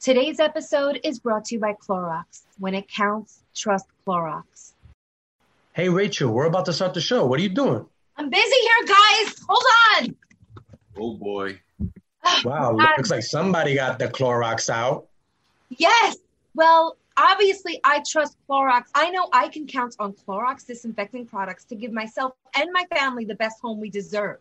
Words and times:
Today's 0.00 0.38
episode 0.38 1.00
is 1.02 1.18
brought 1.18 1.46
to 1.46 1.56
you 1.56 1.60
by 1.60 1.72
Clorox. 1.72 2.42
When 2.58 2.72
it 2.72 2.88
counts, 2.88 3.42
trust 3.52 3.86
Clorox. 4.06 4.74
Hey, 5.72 5.88
Rachel, 5.88 6.30
we're 6.30 6.46
about 6.46 6.66
to 6.66 6.72
start 6.72 6.94
the 6.94 7.00
show. 7.00 7.26
What 7.26 7.40
are 7.40 7.42
you 7.42 7.48
doing? 7.48 7.84
I'm 8.16 8.30
busy 8.30 8.60
here, 8.60 8.86
guys. 8.86 9.34
Hold 9.48 9.64
on. 9.96 10.16
Oh 10.98 11.14
boy. 11.14 11.60
Wow, 12.44 12.76
uh, 12.78 12.94
looks 12.96 13.10
like 13.10 13.22
somebody 13.22 13.74
got 13.74 13.98
the 13.98 14.06
Clorox 14.06 14.70
out. 14.70 15.08
Yes. 15.70 16.18
Well, 16.54 16.96
obviously, 17.16 17.80
I 17.82 18.02
trust 18.08 18.36
Clorox. 18.48 18.84
I 18.94 19.10
know 19.10 19.28
I 19.32 19.48
can 19.48 19.66
count 19.66 19.96
on 19.98 20.12
Clorox 20.12 20.64
disinfecting 20.66 21.26
products 21.26 21.64
to 21.66 21.74
give 21.74 21.90
myself 21.90 22.34
and 22.54 22.70
my 22.72 22.84
family 22.94 23.24
the 23.24 23.34
best 23.34 23.60
home 23.60 23.80
we 23.80 23.90
deserve. 23.90 24.38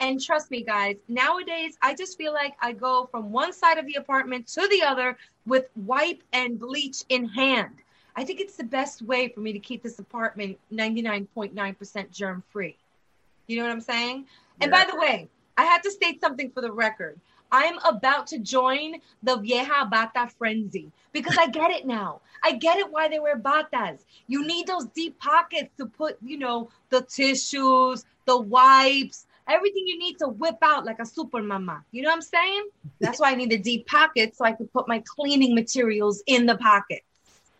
And 0.00 0.20
trust 0.20 0.50
me, 0.50 0.62
guys, 0.62 0.96
nowadays 1.08 1.76
I 1.82 1.94
just 1.94 2.16
feel 2.16 2.32
like 2.32 2.54
I 2.60 2.72
go 2.72 3.08
from 3.10 3.32
one 3.32 3.52
side 3.52 3.78
of 3.78 3.86
the 3.86 3.94
apartment 3.94 4.46
to 4.48 4.66
the 4.68 4.82
other 4.82 5.16
with 5.46 5.66
wipe 5.76 6.22
and 6.32 6.58
bleach 6.58 7.02
in 7.08 7.28
hand. 7.28 7.74
I 8.14 8.24
think 8.24 8.40
it's 8.40 8.56
the 8.56 8.64
best 8.64 9.02
way 9.02 9.28
for 9.28 9.40
me 9.40 9.52
to 9.52 9.58
keep 9.58 9.82
this 9.82 9.98
apartment 9.98 10.58
99.9% 10.72 12.10
germ 12.10 12.42
free. 12.50 12.76
You 13.46 13.56
know 13.56 13.62
what 13.62 13.72
I'm 13.72 13.80
saying? 13.80 14.26
And 14.60 14.70
by 14.70 14.84
the 14.90 14.96
way, 14.96 15.28
I 15.56 15.64
had 15.64 15.82
to 15.84 15.90
state 15.90 16.20
something 16.20 16.50
for 16.50 16.60
the 16.60 16.72
record. 16.72 17.20
I'm 17.50 17.78
about 17.78 18.26
to 18.28 18.38
join 18.38 18.96
the 19.22 19.36
vieja 19.36 19.86
bata 19.90 20.28
frenzy 20.36 20.92
because 21.12 21.36
I 21.38 21.46
get 21.46 21.70
it 21.70 21.86
now. 21.86 22.20
I 22.44 22.52
get 22.52 22.78
it 22.78 22.90
why 22.90 23.08
they 23.08 23.18
wear 23.18 23.38
batas. 23.38 24.00
You 24.26 24.46
need 24.46 24.66
those 24.66 24.86
deep 24.86 25.18
pockets 25.18 25.70
to 25.78 25.86
put, 25.86 26.18
you 26.22 26.38
know, 26.38 26.70
the 26.90 27.02
tissues, 27.02 28.04
the 28.26 28.38
wipes, 28.38 29.26
everything 29.48 29.84
you 29.86 29.98
need 29.98 30.18
to 30.18 30.28
whip 30.28 30.58
out 30.62 30.84
like 30.84 30.98
a 30.98 31.06
super 31.06 31.42
mama. 31.42 31.82
You 31.90 32.02
know 32.02 32.10
what 32.10 32.16
I'm 32.16 32.22
saying? 32.22 32.68
That's 33.00 33.20
why 33.20 33.32
I 33.32 33.34
need 33.34 33.50
the 33.50 33.58
deep 33.58 33.86
pocket 33.86 34.36
so 34.36 34.44
I 34.44 34.52
could 34.52 34.72
put 34.72 34.88
my 34.88 35.02
cleaning 35.06 35.54
materials 35.54 36.22
in 36.26 36.46
the 36.46 36.56
pocket. 36.56 37.02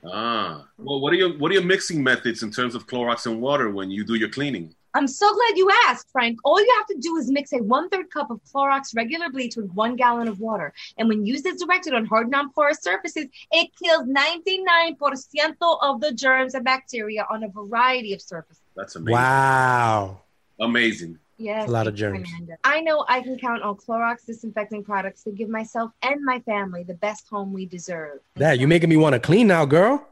Ah. 0.04 0.64
Well, 0.78 1.00
what 1.00 1.12
are 1.12 1.16
your 1.16 1.36
what 1.38 1.50
are 1.50 1.54
your 1.54 1.64
mixing 1.64 2.02
methods 2.02 2.42
in 2.42 2.50
terms 2.50 2.74
of 2.74 2.86
Clorox 2.86 3.26
and 3.26 3.40
water 3.40 3.70
when 3.70 3.90
you 3.90 4.04
do 4.04 4.14
your 4.14 4.28
cleaning? 4.28 4.74
I'm 4.94 5.06
so 5.06 5.32
glad 5.32 5.56
you 5.56 5.70
asked, 5.86 6.10
Frank. 6.10 6.38
All 6.44 6.60
you 6.60 6.74
have 6.76 6.86
to 6.86 6.96
do 6.98 7.16
is 7.16 7.30
mix 7.30 7.52
a 7.52 7.58
one 7.58 7.88
third 7.88 8.10
cup 8.10 8.30
of 8.30 8.40
Clorox 8.44 8.96
regular 8.96 9.28
bleach 9.28 9.56
with 9.56 9.70
one 9.72 9.96
gallon 9.96 10.28
of 10.28 10.40
water. 10.40 10.72
And 10.96 11.08
when 11.08 11.26
used 11.26 11.46
as 11.46 11.60
directed 11.60 11.94
on 11.94 12.06
hard, 12.06 12.30
non 12.30 12.50
porous 12.52 12.80
surfaces, 12.80 13.26
it 13.52 13.70
kills 13.82 14.08
99% 14.08 15.54
of 15.82 16.00
the 16.00 16.12
germs 16.12 16.54
and 16.54 16.64
bacteria 16.64 17.26
on 17.30 17.44
a 17.44 17.48
variety 17.48 18.14
of 18.14 18.22
surfaces. 18.22 18.62
That's 18.76 18.96
amazing. 18.96 19.12
Wow. 19.12 20.22
Amazing. 20.58 21.18
Yes. 21.38 21.68
A 21.68 21.70
lot 21.70 21.86
of 21.86 21.96
thank 21.96 22.26
germs. 22.26 22.28
I 22.64 22.80
know 22.80 23.04
I 23.08 23.20
can 23.20 23.38
count 23.38 23.62
on 23.62 23.76
Clorox 23.76 24.26
disinfecting 24.26 24.82
products 24.82 25.22
to 25.22 25.30
give 25.30 25.48
myself 25.48 25.92
and 26.02 26.24
my 26.24 26.40
family 26.40 26.82
the 26.82 26.94
best 26.94 27.28
home 27.28 27.52
we 27.52 27.64
deserve. 27.64 28.18
Dad, 28.36 28.58
you're 28.58 28.68
making 28.68 28.90
me 28.90 28.96
want 28.96 29.12
to 29.12 29.20
clean 29.20 29.46
now, 29.46 29.64
girl. 29.64 30.04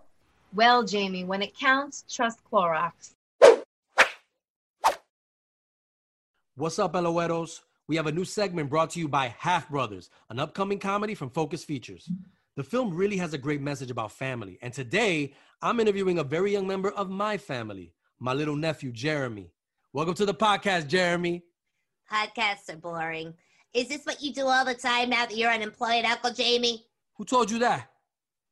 Well, 0.54 0.84
Jamie, 0.84 1.24
when 1.24 1.42
it 1.42 1.58
counts, 1.58 2.04
trust 2.08 2.38
Clorox. 2.50 3.10
What's 6.54 6.78
up, 6.78 6.94
LOEros? 6.94 7.60
We 7.88 7.96
have 7.96 8.06
a 8.06 8.12
new 8.12 8.24
segment 8.24 8.70
brought 8.70 8.90
to 8.90 9.00
you 9.00 9.08
by 9.08 9.34
Half 9.38 9.68
Brothers, 9.68 10.10
an 10.30 10.38
upcoming 10.38 10.78
comedy 10.78 11.14
from 11.14 11.30
Focus 11.30 11.64
Features. 11.64 12.08
The 12.56 12.64
film 12.64 12.94
really 12.94 13.16
has 13.18 13.34
a 13.34 13.38
great 13.38 13.60
message 13.60 13.90
about 13.90 14.12
family, 14.12 14.58
and 14.62 14.72
today 14.72 15.34
I'm 15.60 15.80
interviewing 15.80 16.18
a 16.18 16.24
very 16.24 16.52
young 16.52 16.66
member 16.66 16.90
of 16.92 17.10
my 17.10 17.36
family, 17.36 17.92
my 18.18 18.32
little 18.32 18.56
nephew, 18.56 18.92
Jeremy. 18.92 19.50
Welcome 19.96 20.12
to 20.16 20.26
the 20.26 20.34
podcast, 20.34 20.88
Jeremy. 20.88 21.42
Podcasts 22.12 22.68
are 22.68 22.76
boring. 22.76 23.32
Is 23.72 23.88
this 23.88 24.04
what 24.04 24.22
you 24.22 24.30
do 24.30 24.46
all 24.46 24.62
the 24.62 24.74
time 24.74 25.08
now 25.08 25.24
that 25.24 25.34
you're 25.34 25.50
unemployed, 25.50 26.04
Uncle 26.04 26.34
Jamie? 26.34 26.84
Who 27.14 27.24
told 27.24 27.50
you 27.50 27.58
that? 27.60 27.90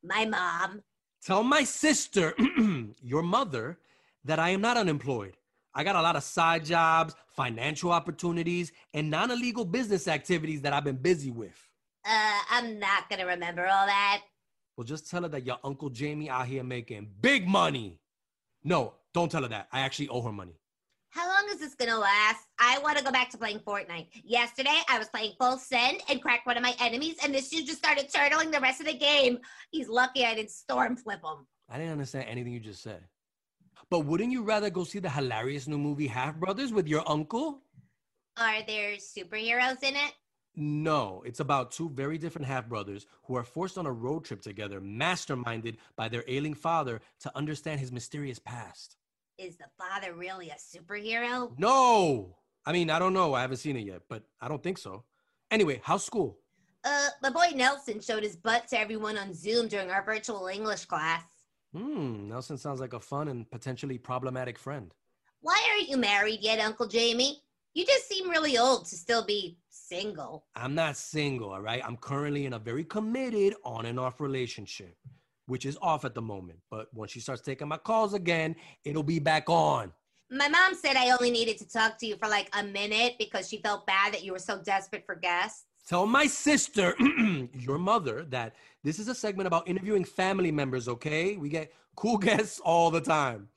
My 0.03 0.25
mom. 0.25 0.81
Tell 1.23 1.43
my 1.43 1.63
sister, 1.63 2.33
your 3.03 3.21
mother, 3.21 3.77
that 4.23 4.39
I 4.39 4.49
am 4.49 4.61
not 4.61 4.75
unemployed. 4.75 5.37
I 5.75 5.83
got 5.83 5.95
a 5.95 6.01
lot 6.01 6.15
of 6.15 6.23
side 6.23 6.65
jobs, 6.65 7.13
financial 7.35 7.91
opportunities, 7.91 8.71
and 8.95 9.11
non 9.11 9.29
illegal 9.29 9.65
business 9.65 10.07
activities 10.07 10.63
that 10.63 10.73
I've 10.73 10.83
been 10.83 10.97
busy 10.97 11.29
with. 11.29 11.69
Uh, 12.03 12.39
I'm 12.49 12.79
not 12.79 13.07
gonna 13.07 13.27
remember 13.27 13.67
all 13.67 13.85
that. 13.85 14.23
Well, 14.75 14.85
just 14.85 15.11
tell 15.11 15.21
her 15.21 15.29
that 15.29 15.45
your 15.45 15.59
Uncle 15.63 15.91
Jamie 15.91 16.27
out 16.27 16.47
here 16.47 16.63
making 16.63 17.07
big 17.21 17.47
money. 17.47 17.99
No, 18.63 18.95
don't 19.13 19.31
tell 19.31 19.43
her 19.43 19.49
that. 19.49 19.67
I 19.71 19.81
actually 19.81 20.07
owe 20.07 20.23
her 20.23 20.31
money. 20.31 20.55
How 21.15 21.29
long 21.29 21.45
is 21.49 21.59
this 21.59 21.75
gonna 21.75 21.97
last? 21.97 22.45
I 22.59 22.77
wanna 22.79 23.01
go 23.01 23.09
back 23.09 23.29
to 23.29 23.37
playing 23.37 23.59
Fortnite. 23.59 24.07
Yesterday, 24.25 24.77
I 24.89 24.99
was 24.99 25.07
playing 25.07 25.31
full 25.39 25.57
send 25.57 26.01
and 26.09 26.21
cracked 26.21 26.45
one 26.45 26.57
of 26.57 26.61
my 26.61 26.75
enemies, 26.77 27.15
and 27.23 27.33
this 27.33 27.47
dude 27.47 27.65
just 27.65 27.77
started 27.77 28.11
turtling 28.11 28.51
the 28.51 28.59
rest 28.59 28.81
of 28.81 28.85
the 28.87 28.97
game. 28.97 29.39
He's 29.71 29.87
lucky 29.87 30.25
I 30.25 30.35
didn't 30.35 30.51
storm 30.51 30.97
flip 30.97 31.21
him. 31.23 31.47
I 31.69 31.77
didn't 31.77 31.93
understand 31.93 32.25
anything 32.27 32.51
you 32.51 32.59
just 32.59 32.83
said. 32.83 33.05
But 33.89 34.01
wouldn't 34.01 34.33
you 34.33 34.43
rather 34.43 34.69
go 34.69 34.83
see 34.83 34.99
the 34.99 35.09
hilarious 35.09 35.69
new 35.69 35.77
movie 35.77 36.07
Half 36.07 36.35
Brothers 36.35 36.73
with 36.73 36.85
your 36.85 37.09
uncle? 37.09 37.61
Are 38.35 38.61
there 38.67 38.97
superheroes 38.97 39.81
in 39.83 39.95
it? 39.95 40.11
No, 40.57 41.23
it's 41.25 41.39
about 41.39 41.71
two 41.71 41.89
very 41.91 42.17
different 42.17 42.47
half 42.47 42.67
brothers 42.67 43.07
who 43.23 43.37
are 43.37 43.43
forced 43.45 43.77
on 43.77 43.85
a 43.85 43.91
road 43.91 44.25
trip 44.25 44.41
together, 44.41 44.81
masterminded 44.81 45.77
by 45.95 46.09
their 46.09 46.25
ailing 46.27 46.55
father 46.55 46.99
to 47.21 47.37
understand 47.37 47.79
his 47.79 47.93
mysterious 47.93 48.39
past. 48.39 48.97
Is 49.37 49.57
the 49.57 49.65
father 49.77 50.13
really 50.13 50.49
a 50.49 50.55
superhero? 50.55 51.51
No! 51.57 52.37
I 52.65 52.71
mean, 52.71 52.89
I 52.89 52.99
don't 52.99 53.13
know. 53.13 53.33
I 53.33 53.41
haven't 53.41 53.57
seen 53.57 53.75
it 53.75 53.85
yet, 53.85 54.03
but 54.09 54.23
I 54.39 54.47
don't 54.47 54.63
think 54.63 54.77
so. 54.77 55.03
Anyway, 55.51 55.81
how's 55.83 56.05
school? 56.05 56.39
Uh, 56.83 57.09
my 57.21 57.29
boy 57.29 57.47
Nelson 57.53 57.99
showed 57.99 58.23
his 58.23 58.35
butt 58.35 58.67
to 58.69 58.79
everyone 58.79 59.17
on 59.17 59.33
Zoom 59.33 59.67
during 59.67 59.91
our 59.91 60.03
virtual 60.03 60.47
English 60.47 60.85
class. 60.85 61.23
Hmm, 61.73 62.29
Nelson 62.29 62.57
sounds 62.57 62.79
like 62.79 62.93
a 62.93 62.99
fun 62.99 63.27
and 63.27 63.49
potentially 63.51 63.97
problematic 63.97 64.57
friend. 64.57 64.93
Why 65.41 65.61
aren't 65.71 65.89
you 65.89 65.97
married 65.97 66.39
yet, 66.41 66.59
Uncle 66.59 66.87
Jamie? 66.87 67.41
You 67.73 67.85
just 67.85 68.07
seem 68.07 68.29
really 68.29 68.57
old 68.57 68.85
to 68.85 68.95
still 68.95 69.25
be 69.25 69.57
single. 69.69 70.45
I'm 70.55 70.73
not 70.75 70.95
single, 70.95 71.49
all 71.51 71.61
right? 71.61 71.81
I'm 71.83 71.97
currently 71.97 72.45
in 72.45 72.53
a 72.53 72.59
very 72.59 72.85
committed 72.85 73.55
on 73.65 73.85
and 73.85 73.99
off 73.99 74.21
relationship, 74.21 74.95
which 75.47 75.65
is 75.65 75.77
off 75.81 76.05
at 76.05 76.15
the 76.15 76.21
moment. 76.21 76.59
But 76.69 76.93
once 76.93 77.11
she 77.11 77.19
starts 77.19 77.41
taking 77.41 77.67
my 77.67 77.77
calls 77.77 78.13
again, 78.13 78.55
it'll 78.83 79.03
be 79.03 79.19
back 79.19 79.49
on. 79.49 79.91
My 80.31 80.47
mom 80.47 80.73
said 80.73 80.95
I 80.95 81.11
only 81.11 81.29
needed 81.29 81.57
to 81.59 81.69
talk 81.69 81.97
to 81.99 82.07
you 82.07 82.15
for 82.17 82.27
like 82.27 82.49
a 82.57 82.63
minute 82.63 83.13
because 83.19 83.47
she 83.47 83.57
felt 83.57 83.85
bad 83.85 84.13
that 84.13 84.23
you 84.23 84.31
were 84.31 84.39
so 84.39 84.59
desperate 84.59 85.05
for 85.05 85.15
guests. 85.15 85.65
Tell 85.87 86.07
my 86.07 86.25
sister, 86.25 86.95
your 87.53 87.77
mother, 87.77 88.23
that 88.29 88.55
this 88.83 88.97
is 88.97 89.07
a 89.07 89.13
segment 89.13 89.45
about 89.45 89.67
interviewing 89.67 90.03
family 90.03 90.51
members, 90.51 90.87
okay? 90.87 91.37
We 91.37 91.49
get 91.49 91.71
cool 91.95 92.17
guests 92.29 92.59
all 92.59 92.89
the 92.89 93.01
time. 93.01 93.49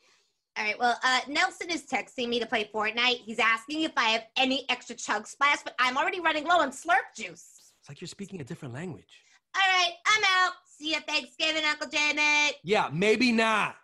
All 0.58 0.64
right, 0.64 0.78
well, 0.78 0.98
uh, 1.04 1.20
Nelson 1.28 1.70
is 1.70 1.86
texting 1.86 2.28
me 2.28 2.40
to 2.40 2.46
play 2.46 2.68
Fortnite. 2.74 3.20
He's 3.24 3.38
asking 3.38 3.82
if 3.82 3.92
I 3.96 4.10
have 4.10 4.24
any 4.36 4.66
extra 4.68 4.96
chug 4.96 5.26
splash, 5.26 5.62
but 5.62 5.74
I'm 5.78 5.96
already 5.96 6.20
running 6.20 6.44
low 6.44 6.60
on 6.60 6.70
slurp 6.70 7.14
juice. 7.16 7.72
It's 7.80 7.88
like 7.88 8.00
you're 8.00 8.08
speaking 8.08 8.40
a 8.40 8.44
different 8.44 8.74
language. 8.74 9.22
All 9.54 9.62
right, 9.62 9.92
I'm 10.04 10.24
out. 10.24 10.52
See 10.78 10.90
you 10.90 10.96
at 10.96 11.06
Thanksgiving, 11.08 11.64
Uncle 11.64 11.88
Jamie. 11.88 12.52
Yeah, 12.62 12.88
maybe 12.92 13.32
not. 13.32 13.74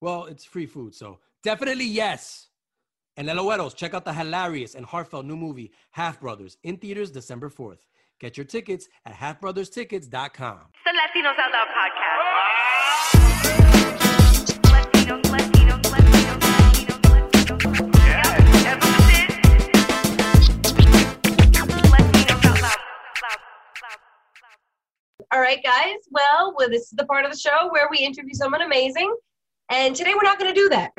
Well, 0.00 0.24
it's 0.24 0.44
free 0.44 0.66
food, 0.66 0.92
so 0.94 1.20
definitely 1.44 1.84
yes. 1.84 2.48
And 3.16 3.28
Eloeros, 3.28 3.76
check 3.76 3.94
out 3.94 4.04
the 4.04 4.12
hilarious 4.12 4.74
and 4.74 4.84
heartfelt 4.84 5.24
new 5.24 5.36
movie 5.36 5.70
Half 5.92 6.20
Brothers 6.20 6.56
in 6.64 6.78
theaters 6.78 7.12
December 7.12 7.48
4th. 7.48 7.78
Get 8.18 8.36
your 8.36 8.46
tickets 8.46 8.88
at 9.06 9.14
halfbrotherstickets.com. 9.14 10.58
The 10.84 10.90
Latinos 10.90 11.38
Out 11.38 11.52
Loud 11.52 11.68
podcast. 11.78 13.12
Latinos, 14.64 15.22
Latinos, 15.22 15.82
Latinos, 15.82 16.40
Latinos, 16.50 17.70
Latinos. 17.70 17.96
Yeah, 18.64 19.01
All 25.32 25.40
right, 25.40 25.62
guys. 25.62 25.96
Well, 26.10 26.54
well, 26.56 26.68
this 26.68 26.82
is 26.82 26.90
the 26.90 27.06
part 27.06 27.24
of 27.24 27.32
the 27.32 27.38
show 27.38 27.68
where 27.70 27.88
we 27.90 27.98
interview 27.98 28.34
someone 28.34 28.62
amazing. 28.62 29.14
And 29.70 29.96
today 29.96 30.12
we're 30.14 30.22
not 30.22 30.38
going 30.38 30.54
to 30.54 30.60
do 30.60 30.68
that. 30.68 30.92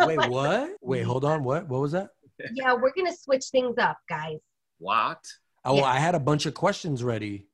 Wait, 0.06 0.30
what? 0.30 0.70
Wait, 0.80 1.02
hold 1.02 1.24
on. 1.24 1.42
What? 1.42 1.66
What 1.68 1.80
was 1.80 1.92
that? 1.92 2.10
yeah, 2.54 2.72
we're 2.72 2.92
going 2.92 3.06
to 3.10 3.16
switch 3.18 3.46
things 3.46 3.76
up, 3.78 3.98
guys. 4.08 4.38
What? 4.78 5.18
Oh, 5.64 5.76
Yeah. 5.76 5.84
I 5.84 5.98
had 5.98 6.14
a 6.14 6.20
bunch 6.20 6.46
of 6.46 6.54
questions 6.54 7.02
ready 7.02 7.48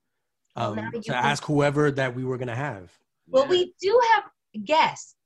um, 0.56 0.76
now 0.76 0.90
to 0.90 1.00
can- 1.00 1.14
ask 1.14 1.42
whoever 1.44 1.90
that 1.92 2.14
we 2.14 2.24
were 2.24 2.36
gonna 2.36 2.54
have. 2.54 2.92
Well, 3.26 3.44
Yeah. 3.44 3.48
we 3.50 3.74
do 3.80 4.00
have 4.14 4.24
guests, 4.64 5.16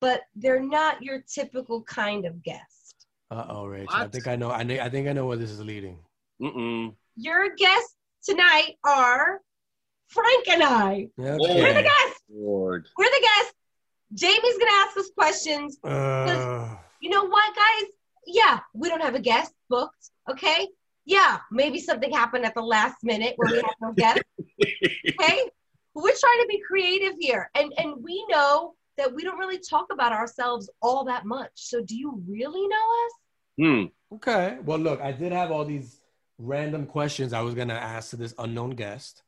but 0.00 0.22
they're 0.34 0.62
not 0.62 1.02
your 1.02 1.22
typical 1.32 1.82
kind 1.82 2.24
of 2.24 2.42
guest. 2.42 3.06
Uh 3.30 3.44
oh, 3.48 3.64
Rach. 3.64 3.86
I 3.90 4.06
think 4.08 4.26
I 4.26 4.34
know. 4.36 4.50
I 4.50 4.62
know. 4.62 4.78
I 4.80 4.88
think 4.88 5.08
I 5.08 5.12
know 5.12 5.26
where 5.26 5.36
this 5.36 5.50
is 5.50 5.60
leading. 5.60 5.98
Mm-mm. 6.40 6.94
Your 7.16 7.54
guests 7.54 7.96
tonight 8.24 8.76
are 8.84 9.40
Frank 10.08 10.48
and 10.48 10.62
I. 10.62 11.08
We're 11.16 11.38
the 11.38 11.44
Okay. 11.44 11.82
guests. 11.82 12.22
Lord. 12.30 12.88
We're 12.96 13.04
the 13.10 13.20
guests. 13.20 13.54
Jamie's 14.14 14.58
going 14.58 14.70
to 14.70 14.74
ask 14.86 14.96
us 14.96 15.10
questions. 15.16 15.78
Uh, 15.82 16.76
You 17.00 17.10
know 17.10 17.24
what, 17.24 17.54
guys? 17.54 17.88
Yeah, 18.26 18.60
we 18.72 18.88
don't 18.88 19.02
have 19.02 19.14
a 19.14 19.20
guest 19.20 19.52
booked, 19.68 20.10
okay? 20.30 20.68
Yeah, 21.04 21.38
maybe 21.50 21.78
something 21.80 22.10
happened 22.10 22.46
at 22.46 22.54
the 22.54 22.62
last 22.62 22.96
minute 23.02 23.34
where 23.36 23.52
we 23.52 23.58
have 23.58 23.74
no 23.82 23.92
guest, 23.92 24.22
okay? 25.20 25.50
We're 25.94 26.14
trying 26.18 26.40
to 26.40 26.46
be 26.48 26.60
creative 26.66 27.12
here. 27.20 27.50
And 27.54 27.72
and 27.76 28.02
we 28.02 28.24
know 28.30 28.74
that 28.96 29.12
we 29.14 29.22
don't 29.22 29.38
really 29.38 29.58
talk 29.58 29.86
about 29.92 30.12
ourselves 30.12 30.70
all 30.80 31.04
that 31.04 31.26
much. 31.26 31.50
So 31.54 31.82
do 31.84 31.94
you 31.96 32.22
really 32.26 32.66
know 32.66 32.76
us? 33.04 33.12
Hmm. 33.58 34.14
okay. 34.16 34.58
Well, 34.64 34.78
look, 34.78 35.00
I 35.02 35.12
did 35.12 35.32
have 35.32 35.50
all 35.52 35.64
these 35.66 36.00
random 36.38 36.86
questions 36.86 37.32
I 37.34 37.42
was 37.42 37.54
gonna 37.54 37.74
ask 37.74 38.10
to 38.10 38.16
this 38.16 38.32
unknown 38.38 38.70
guest. 38.70 39.22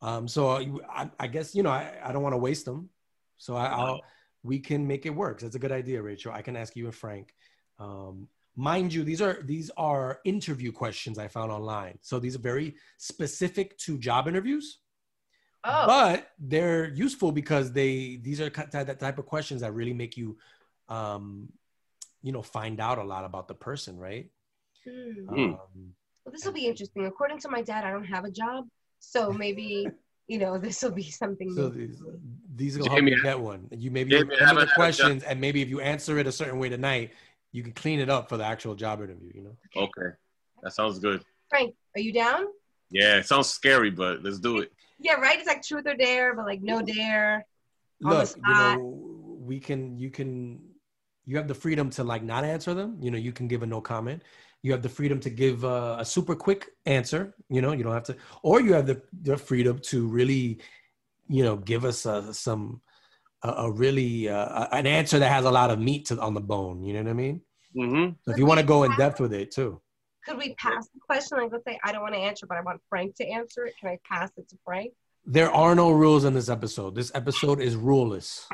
Um, 0.00 0.28
so 0.28 0.70
I, 0.88 1.10
I 1.18 1.26
guess 1.26 1.54
you 1.54 1.62
know 1.62 1.70
I, 1.70 1.92
I 2.04 2.12
don't 2.12 2.22
want 2.22 2.34
to 2.34 2.38
waste 2.38 2.64
them. 2.64 2.90
So 3.36 3.56
I, 3.56 3.66
I'll 3.66 4.00
we 4.42 4.58
can 4.58 4.86
make 4.86 5.06
it 5.06 5.10
work. 5.10 5.40
That's 5.40 5.56
a 5.56 5.58
good 5.58 5.72
idea, 5.72 6.00
Rachel. 6.02 6.32
I 6.32 6.42
can 6.42 6.56
ask 6.56 6.76
you 6.76 6.86
and 6.86 6.94
Frank. 6.94 7.34
Um, 7.78 8.28
mind 8.56 8.92
you, 8.92 9.04
these 9.04 9.20
are 9.20 9.42
these 9.42 9.70
are 9.76 10.20
interview 10.24 10.72
questions 10.72 11.18
I 11.18 11.28
found 11.28 11.50
online. 11.52 11.98
So 12.02 12.18
these 12.18 12.36
are 12.36 12.40
very 12.40 12.76
specific 12.96 13.76
to 13.78 13.98
job 13.98 14.28
interviews. 14.28 14.78
Oh, 15.64 15.86
but 15.86 16.30
they're 16.38 16.88
useful 16.94 17.32
because 17.32 17.72
they 17.72 18.20
these 18.22 18.40
are 18.40 18.50
ki- 18.50 18.62
that 18.70 19.00
type 19.00 19.18
of 19.18 19.26
questions 19.26 19.60
that 19.62 19.72
really 19.72 19.92
make 19.92 20.16
you 20.16 20.38
um 20.88 21.48
you 22.22 22.32
know 22.32 22.42
find 22.42 22.80
out 22.80 22.98
a 22.98 23.02
lot 23.02 23.24
about 23.24 23.48
the 23.48 23.54
person 23.54 23.98
right 23.98 24.30
hmm. 24.84 25.26
Hmm. 25.28 25.38
um, 25.38 25.94
well, 26.28 26.32
this 26.34 26.44
will 26.44 26.52
be 26.52 26.66
interesting. 26.66 27.06
According 27.06 27.38
to 27.40 27.48
my 27.48 27.62
dad, 27.62 27.84
I 27.84 27.90
don't 27.90 28.04
have 28.04 28.26
a 28.26 28.30
job, 28.30 28.68
so 29.00 29.32
maybe 29.32 29.88
you 30.26 30.38
know 30.38 30.58
this 30.66 30.82
will 30.82 30.90
be 30.92 31.02
something. 31.10 31.54
so 31.54 31.68
new. 31.68 31.86
these 31.86 32.02
these 32.54 32.78
will 32.78 32.86
help 32.88 32.98
Jamie, 32.98 33.12
you 33.12 33.22
get 33.22 33.38
one 33.38 33.68
you 33.76 33.90
maybe 33.90 34.10
Jamie, 34.10 34.30
I 34.30 34.42
answer 34.42 34.46
haven't 34.46 34.54
the 34.54 34.60
had 34.60 34.62
a 34.62 34.66
job. 34.66 34.74
questions 34.74 35.22
and 35.24 35.40
maybe 35.40 35.62
if 35.62 35.68
you 35.68 35.80
answer 35.80 36.18
it 36.18 36.26
a 36.26 36.32
certain 36.32 36.58
way 36.58 36.68
tonight 36.68 37.12
you 37.52 37.62
can 37.62 37.72
clean 37.72 38.00
it 38.00 38.10
up 38.10 38.28
for 38.28 38.36
the 38.36 38.44
actual 38.44 38.74
job 38.74 39.00
interview 39.00 39.30
you 39.34 39.42
know 39.42 39.56
Okay. 39.76 40.16
That 40.62 40.72
sounds 40.72 40.98
good. 40.98 41.22
Frank, 41.50 41.74
are 41.96 42.00
you 42.00 42.12
down? 42.12 42.46
Yeah, 42.90 43.16
it 43.18 43.26
sounds 43.26 43.48
scary, 43.48 43.90
but 43.90 44.22
let's 44.24 44.40
do 44.40 44.58
it. 44.58 44.72
Yeah, 44.98 45.14
right. 45.14 45.38
It's 45.38 45.46
like 45.46 45.62
truth 45.62 45.86
or 45.86 45.94
dare, 45.94 46.34
but 46.34 46.46
like 46.46 46.62
no 46.62 46.82
dare. 46.82 47.46
Look 48.00 48.28
you 48.36 48.54
know 48.54 48.98
we 49.40 49.60
can 49.60 49.96
you 49.98 50.10
can 50.10 50.60
you 51.24 51.36
have 51.36 51.48
the 51.48 51.54
freedom 51.54 51.90
to 51.90 52.04
like 52.04 52.22
not 52.22 52.44
answer 52.44 52.74
them 52.74 52.96
you 53.00 53.10
know 53.10 53.18
you 53.18 53.32
can 53.32 53.48
give 53.48 53.62
a 53.62 53.66
no 53.66 53.80
comment 53.80 54.22
you 54.62 54.72
have 54.72 54.82
the 54.82 54.88
freedom 54.88 55.20
to 55.20 55.30
give 55.30 55.64
a, 55.64 55.96
a 56.00 56.04
super 56.04 56.34
quick 56.34 56.70
answer 56.86 57.34
you 57.48 57.60
know 57.62 57.72
you 57.72 57.84
don't 57.84 57.94
have 57.94 58.04
to 58.04 58.16
or 58.42 58.60
you 58.60 58.72
have 58.72 58.86
the, 58.86 59.00
the 59.22 59.36
freedom 59.36 59.78
to 59.78 60.06
really 60.08 60.58
you 61.28 61.42
know 61.44 61.56
give 61.56 61.84
us 61.84 62.06
uh 62.06 62.32
some 62.32 62.80
a, 63.42 63.48
a 63.50 63.70
really 63.70 64.28
uh, 64.28 64.66
an 64.72 64.86
answer 64.86 65.18
that 65.18 65.30
has 65.30 65.44
a 65.44 65.50
lot 65.50 65.70
of 65.70 65.78
meat 65.78 66.06
to, 66.06 66.18
on 66.20 66.34
the 66.34 66.40
bone 66.40 66.82
you 66.84 66.92
know 66.92 67.02
what 67.02 67.10
i 67.10 67.12
mean 67.12 67.40
Mm-hmm. 67.76 68.12
so 68.24 68.30
if 68.32 68.38
you 68.38 68.46
want 68.46 68.58
to 68.58 68.66
go 68.66 68.84
in 68.84 68.96
depth 68.96 69.20
with 69.20 69.32
it 69.34 69.50
too 69.50 69.78
Could 70.24 70.38
we 70.38 70.54
pass 70.54 70.88
the 70.94 71.00
question? 71.00 71.36
Like, 71.38 71.52
let's 71.52 71.64
say 71.64 71.78
I 71.84 71.92
don't 71.92 72.00
want 72.00 72.14
to 72.14 72.20
answer, 72.20 72.46
but 72.46 72.56
I 72.56 72.62
want 72.62 72.80
Frank 72.88 73.14
to 73.16 73.26
answer 73.28 73.66
it. 73.66 73.74
Can 73.78 73.90
I 73.90 73.98
pass 74.10 74.30
it 74.38 74.48
to 74.48 74.56
Frank? 74.64 74.92
there 75.26 75.50
are 75.52 75.74
no 75.74 75.90
rules 75.90 76.24
in 76.24 76.32
this 76.32 76.48
episode 76.48 76.94
this 76.94 77.12
episode 77.14 77.60
is 77.60 77.76
ruleless 77.76 78.48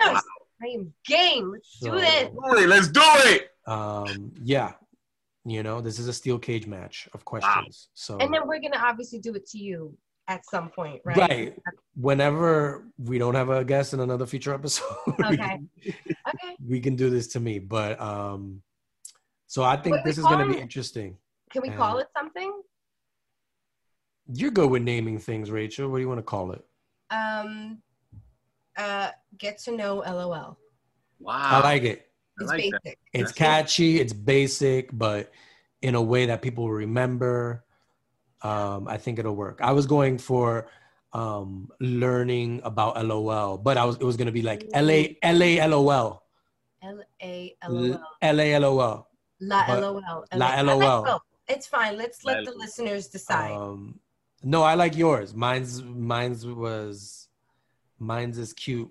Yes, 0.00 0.22
I 0.62 0.66
am 0.68 0.92
game. 1.06 1.52
Let's 1.52 1.78
do 1.78 1.86
So- 1.88 1.98
this. 1.98 2.30
Hey, 2.56 2.66
let's 2.66 2.88
do 2.88 3.02
it. 3.34 3.50
um 3.66 4.32
yeah 4.42 4.72
you 5.50 5.62
know 5.62 5.80
this 5.80 5.98
is 5.98 6.08
a 6.08 6.12
steel 6.12 6.38
cage 6.38 6.66
match 6.66 7.08
of 7.14 7.24
questions 7.24 7.88
so 7.94 8.16
And 8.18 8.32
then 8.32 8.46
we're 8.46 8.60
gonna 8.60 8.82
obviously 8.82 9.18
do 9.18 9.34
it 9.34 9.46
to 9.48 9.58
you 9.58 9.96
at 10.28 10.44
some 10.44 10.68
point, 10.68 11.00
right? 11.06 11.16
Right. 11.16 11.58
Whenever 11.94 12.86
we 12.98 13.16
don't 13.18 13.34
have 13.34 13.48
a 13.48 13.64
guest 13.64 13.94
in 13.94 14.00
another 14.00 14.26
future 14.26 14.52
episode, 14.52 14.84
we, 15.06 15.24
Okay. 15.24 15.36
can, 15.38 15.68
Okay. 15.86 16.56
we 16.62 16.80
can 16.80 16.96
do 16.96 17.08
this 17.08 17.28
to 17.28 17.40
me. 17.40 17.58
But 17.58 17.98
um, 17.98 18.60
so 19.46 19.62
I 19.62 19.76
think 19.78 19.96
this 20.04 20.18
is 20.18 20.24
going 20.24 20.40
to 20.40 20.44
call 20.44 20.52
be 20.54 20.60
interesting. 20.60 21.16
Can 21.50 21.62
we 21.62 21.68
And- 21.68 21.78
call 21.78 21.96
it 21.98 22.08
something? 22.14 22.60
You're 24.30 24.50
good 24.50 24.68
with 24.70 24.82
naming 24.82 25.18
things, 25.18 25.50
Rachel. 25.50 25.88
What 25.88 25.96
do 25.96 26.02
you 26.02 26.08
want 26.08 26.18
to 26.18 26.22
call 26.24 26.52
it? 26.52 26.62
Um, 27.08 27.78
uh, 28.76 29.12
get 29.38 29.56
to 29.60 29.74
know 29.74 29.96
LOL. 30.06 30.58
Wow. 31.20 31.48
I 31.52 31.60
like 31.62 31.84
it. 31.84 32.07
I 32.38 32.42
It's 32.42 32.50
like 32.50 32.58
basic. 32.60 32.82
that. 32.84 32.94
It's 33.12 33.22
That's 33.22 33.30
it. 33.32 33.36
catchy. 33.36 34.00
It's 34.00 34.12
basic, 34.12 34.90
but 34.92 35.32
in 35.82 35.94
a 35.94 36.02
way 36.02 36.26
that 36.26 36.42
people 36.42 36.64
will 36.64 36.72
remember. 36.72 37.64
Um, 38.42 38.86
I 38.86 38.96
think 38.98 39.18
it'll 39.18 39.34
work. 39.34 39.60
I 39.62 39.72
was 39.72 39.86
going 39.86 40.18
for 40.18 40.68
um, 41.12 41.68
learning 41.80 42.60
about 42.64 43.02
LOL, 43.04 43.58
but 43.58 43.76
I 43.76 43.84
was 43.84 43.96
it 43.96 44.04
was 44.04 44.16
going 44.16 44.26
to 44.26 44.32
be 44.32 44.42
like 44.42 44.68
L 44.72 44.90
A 44.90 45.18
L 45.22 45.42
A 45.42 45.58
L 45.60 45.74
O 45.74 45.88
L 45.90 46.22
L 46.82 47.02
A 47.20 47.56
L 47.62 47.76
O 47.78 47.84
L 47.84 48.00
L. 48.22 48.40
A 48.40 48.54
L 48.54 48.64
O 48.64 48.78
L. 48.80 49.08
La 49.40 49.66
but- 49.66 49.80
LOL. 49.80 50.24
La 50.34 50.46
I 50.46 50.60
like 50.62 50.78
LOL. 50.80 51.04
both. 51.04 51.22
It's 51.48 51.66
fine. 51.66 51.96
Let's 51.96 52.24
let 52.24 52.44
the 52.44 52.52
listeners 52.52 53.08
decide. 53.08 53.52
Um, 53.52 53.98
no, 54.44 54.62
I 54.62 54.74
like 54.74 54.96
yours. 54.96 55.34
Mine's 55.34 55.82
mine's 55.82 56.46
was 56.46 57.28
mine's 57.98 58.38
is 58.38 58.52
cute 58.52 58.90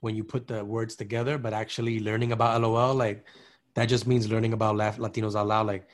when 0.00 0.14
you 0.14 0.24
put 0.24 0.46
the 0.46 0.64
words 0.64 0.96
together, 0.96 1.38
but 1.38 1.52
actually 1.52 2.00
learning 2.00 2.32
about 2.32 2.60
LOL, 2.60 2.94
like 2.94 3.24
that 3.74 3.86
just 3.86 4.06
means 4.06 4.30
learning 4.30 4.52
about 4.52 4.76
Latinos 4.76 5.36
out 5.38 5.46
loud. 5.46 5.66
Like, 5.66 5.88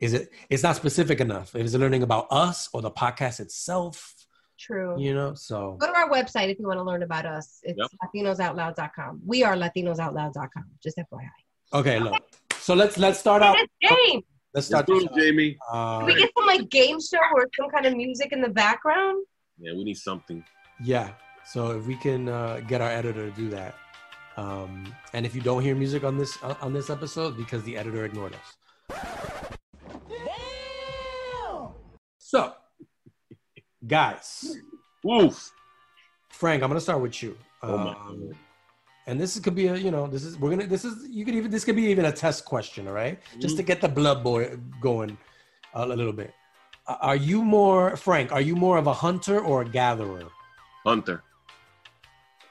is 0.00 0.12
it? 0.14 0.30
It's 0.48 0.62
not 0.62 0.76
specific 0.76 1.20
enough. 1.20 1.54
Is 1.54 1.74
it 1.74 1.78
learning 1.78 2.02
about 2.02 2.26
us 2.30 2.68
or 2.72 2.80
the 2.82 2.90
podcast 2.90 3.40
itself? 3.40 4.14
True. 4.58 5.00
You 5.00 5.14
know, 5.14 5.34
so 5.34 5.76
Go 5.80 5.86
to 5.86 5.96
our 5.98 6.08
website 6.10 6.50
if 6.50 6.58
you 6.58 6.66
want 6.66 6.78
to 6.78 6.82
learn 6.84 7.02
about 7.02 7.24
us. 7.26 7.60
It's 7.62 7.78
Yep. 7.78 7.88
latinosoutloud.com. 8.14 9.22
We 9.24 9.42
are 9.42 9.54
latinosoutloud.com. 9.56 10.64
Just 10.82 10.98
FYI. 10.98 11.28
okay. 11.74 11.98
Look, 11.98 12.22
so 12.58 12.74
let's 12.74 12.98
let's 12.98 13.18
start 13.18 13.42
out. 13.42 13.56
Hey, 13.56 13.88
game. 13.88 14.20
Let's 14.52 14.68
Let's 14.70 14.84
start. 14.84 14.86
do 14.86 15.00
this. 15.00 15.08
Jamie. 15.24 15.56
Uh, 15.70 15.98
Can 15.98 16.06
we 16.06 16.14
get 16.16 16.30
some 16.36 16.46
like 16.46 16.68
game 16.68 16.98
show 17.00 17.18
or 17.36 17.48
some 17.58 17.70
kind 17.70 17.86
of 17.86 17.96
music 17.96 18.32
in 18.32 18.40
the 18.42 18.48
background? 18.48 19.24
Yeah, 19.58 19.72
we 19.74 19.84
need 19.84 19.96
something. 19.96 20.44
Yeah. 20.82 21.12
So 21.52 21.76
if 21.76 21.86
we 21.86 21.96
can 21.96 22.28
uh, 22.28 22.60
get 22.68 22.80
our 22.80 22.90
editor 22.90 23.28
to 23.28 23.34
do 23.34 23.48
that, 23.50 23.74
um, 24.36 24.94
and 25.12 25.26
if 25.26 25.34
you 25.34 25.40
don't 25.40 25.62
hear 25.62 25.74
music 25.74 26.04
on 26.04 26.16
this 26.16 26.38
uh, 26.44 26.54
on 26.62 26.72
this 26.72 26.90
episode, 26.90 27.36
because 27.36 27.64
the 27.64 27.76
editor 27.76 28.04
ignored 28.04 28.34
us. 28.34 28.56
So, 32.18 32.52
guys, 33.84 34.56
Oof. 35.04 35.50
Frank, 36.28 36.62
I'm 36.62 36.70
gonna 36.70 36.80
start 36.80 37.00
with 37.02 37.20
you. 37.20 37.36
Oh 37.64 37.76
my 37.76 37.90
Um, 37.90 37.96
God. 38.28 38.36
and 39.08 39.20
this 39.20 39.36
could 39.40 39.56
be 39.56 39.66
a 39.66 39.74
you 39.74 39.90
know 39.90 40.06
this 40.06 40.24
is 40.24 40.38
we're 40.38 40.50
gonna 40.50 40.66
this 40.68 40.84
is 40.84 41.08
you 41.10 41.24
could 41.24 41.34
even 41.34 41.50
this 41.50 41.64
could 41.64 41.74
be 41.74 41.86
even 41.86 42.04
a 42.04 42.12
test 42.12 42.44
question, 42.44 42.86
all 42.86 42.94
right? 42.94 43.18
Just 43.40 43.54
Mm-hmm. 43.54 43.56
to 43.56 43.62
get 43.64 43.80
the 43.80 43.88
blood 43.88 44.22
boy 44.22 44.56
going 44.80 45.18
a, 45.74 45.82
a 45.84 45.96
little 45.98 46.12
bit. 46.12 46.32
Are 46.86 47.16
you 47.16 47.42
more 47.42 47.96
Frank? 47.96 48.30
Are 48.30 48.40
you 48.40 48.54
more 48.54 48.78
of 48.78 48.86
a 48.86 48.92
hunter 48.94 49.40
or 49.40 49.62
a 49.62 49.68
gatherer? 49.68 50.28
Hunter. 50.86 51.24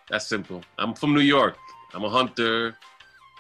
That's 0.10 0.28
simple. 0.28 0.64
I'm 0.78 0.94
from 0.94 1.14
New 1.14 1.22
York. 1.22 1.58
I'm 1.94 2.04
a 2.04 2.10
hunter. 2.10 2.76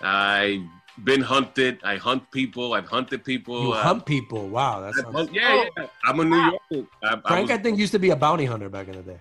I've 0.02 0.62
been 1.04 1.22
hunted. 1.22 1.80
I 1.84 1.98
hunt 1.98 2.30
people. 2.32 2.74
I've 2.74 2.88
hunted 2.88 3.24
people. 3.24 3.62
You 3.64 3.74
I- 3.74 3.82
hunt 3.84 4.06
people. 4.06 4.48
Wow, 4.50 4.82
that's 4.82 5.00
I 5.00 5.12
hunt- 5.12 5.34
yeah, 5.34 5.66
yeah. 5.78 5.86
I'm 6.06 6.20
a 6.20 6.26
New 6.26 6.36
Yorker. 6.38 6.88
I, 7.04 7.08
I 7.08 7.28
Frank. 7.28 7.50
was- 7.50 7.60
I 7.60 7.62
think 7.62 7.78
used 7.78 7.92
to 7.94 8.00
be 8.00 8.12
a 8.12 8.16
bounty 8.16 8.46
hunter 8.46 8.70
back 8.70 8.88
in 8.88 8.96
the 8.96 9.02
day. 9.04 9.20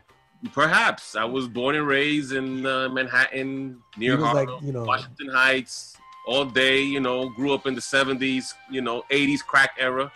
Perhaps 0.52 1.17
I 1.17 1.25
was 1.25 1.49
born 1.49 1.75
and 1.75 1.87
raised 1.87 2.33
in 2.33 2.64
uh, 2.64 2.88
Manhattan, 2.90 3.83
near 3.97 4.17
He 4.17 4.23
Harlem, 4.23 4.47
like, 4.47 4.62
you 4.62 4.73
know- 4.73 4.85
Washington 4.85 5.28
Heights, 5.31 5.97
all 6.26 6.45
day. 6.45 6.81
You 6.81 7.00
know, 7.00 7.28
grew 7.31 7.52
up 7.52 7.67
in 7.67 7.75
the 7.75 7.81
'70s, 7.81 8.55
you 8.71 8.81
know, 8.81 9.02
'80s 9.11 9.40
crack 9.45 9.71
era. 9.78 10.12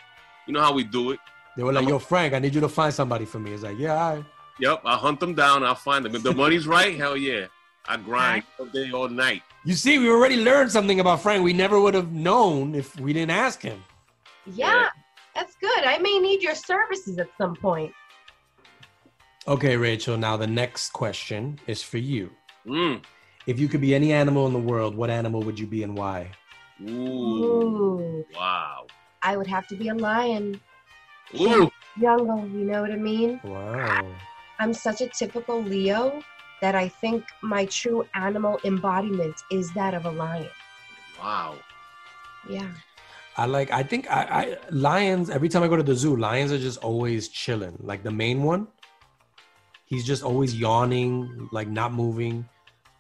You 0.47 0.53
know 0.53 0.61
how 0.61 0.73
we 0.73 0.85
do 0.85 1.11
it. 1.11 1.19
They 1.57 1.63
were 1.65 1.73
like, 1.73 1.89
"Yo, 1.89 1.99
Frank, 1.99 2.35
I 2.35 2.39
need 2.39 2.55
you 2.55 2.61
to 2.61 2.69
find 2.69 2.95
somebody 2.95 3.25
for 3.25 3.39
me." 3.41 3.53
It's 3.53 3.63
like, 3.65 3.79
"Yeah, 3.79 3.95
all 3.95 4.15
right." 4.17 4.25
Yep, 4.59 4.83
I 4.85 4.97
hunt 4.97 5.21
them 5.21 5.35
down. 5.35 5.65
I'll 5.65 5.75
find 5.75 6.05
them. 6.05 6.15
If 6.15 6.23
the 6.23 6.35
money's 6.35 6.67
right, 6.67 6.97
hell 6.97 7.17
yeah, 7.17 7.47
I 7.87 7.97
grind 7.97 8.45
all 8.59 8.67
day, 8.67 8.91
all 8.93 9.09
night. 9.09 9.43
You 9.65 9.75
see, 9.75 9.99
we 9.99 10.09
already 10.09 10.37
learned 10.37 10.71
something 10.71 11.01
about 11.01 11.23
Frank. 11.23 11.45
We 11.45 11.53
never 11.53 11.81
would 11.81 11.95
have 11.95 12.13
known 12.13 12.75
if 12.75 12.99
we 12.99 13.13
didn't 13.13 13.31
ask 13.31 13.63
him. 13.63 13.83
Yeah, 14.47 14.89
that's 15.35 15.57
good. 15.57 15.85
I 15.85 15.99
may 15.99 16.19
need 16.19 16.43
your 16.43 16.55
services 16.55 17.19
at 17.19 17.29
some 17.39 17.57
point. 17.57 17.93
Okay, 19.49 19.77
Rachel. 19.77 20.17
Now 20.17 20.37
the 20.37 20.47
next 20.47 20.93
question 20.93 21.59
is 21.67 21.83
for 21.83 21.99
you. 21.99 22.31
Mm. 22.67 23.03
If 23.47 23.59
you 23.59 23.69
could 23.69 23.81
be 23.81 23.95
any 23.95 24.13
animal 24.13 24.47
in 24.47 24.53
the 24.53 24.59
world, 24.59 24.95
what 24.95 25.11
animal 25.11 25.43
would 25.43 25.59
you 25.59 25.67
be 25.67 25.83
and 25.83 25.97
why? 25.97 26.31
Ooh, 26.81 26.93
Ooh, 26.93 28.27
wow. 28.37 28.87
I 29.23 29.37
would 29.37 29.47
have 29.47 29.67
to 29.69 29.77
be 29.77 29.89
a 29.89 29.95
lion. 29.95 30.61
Ooh, 31.41 31.71
Jungle, 32.01 32.49
you 32.49 32.65
know 32.65 32.83
what 32.83 32.91
I 32.91 32.97
mean? 32.97 33.41
Wow. 33.45 34.07
I'm 34.63 34.73
such 34.73 35.01
a 35.01 35.09
typical 35.09 35.61
Leo 35.61 36.23
that 36.61 36.77
I 36.77 36.87
think 36.87 37.25
my 37.43 37.67
true 37.67 38.07
animal 38.15 38.61
embodiment 38.65 39.35
is 39.51 39.73
that 39.73 39.93
of 39.93 40.05
a 40.07 40.11
lion. 40.13 40.49
wow. 41.21 41.57
Yeah. 42.49 42.71
I 43.37 43.47
like. 43.47 43.73
I 43.73 43.83
think 43.83 44.09
I, 44.09 44.23
I 44.41 44.57
lions. 44.71 45.31
Every 45.31 45.49
time 45.49 45.63
I 45.65 45.69
go 45.69 45.75
to 45.77 45.83
the 45.83 45.97
zoo, 45.97 46.15
lions 46.17 46.53
are 46.53 46.59
just 46.59 46.79
always 46.79 47.29
chilling. 47.29 47.77
Like 47.81 48.05
the 48.05 48.13
main 48.13 48.43
one, 48.45 48.69
he's 49.87 50.05
just 50.05 50.23
always 50.23 50.55
yawning, 50.55 51.49
like 51.51 51.67
not 51.67 51.93
moving, 51.93 52.49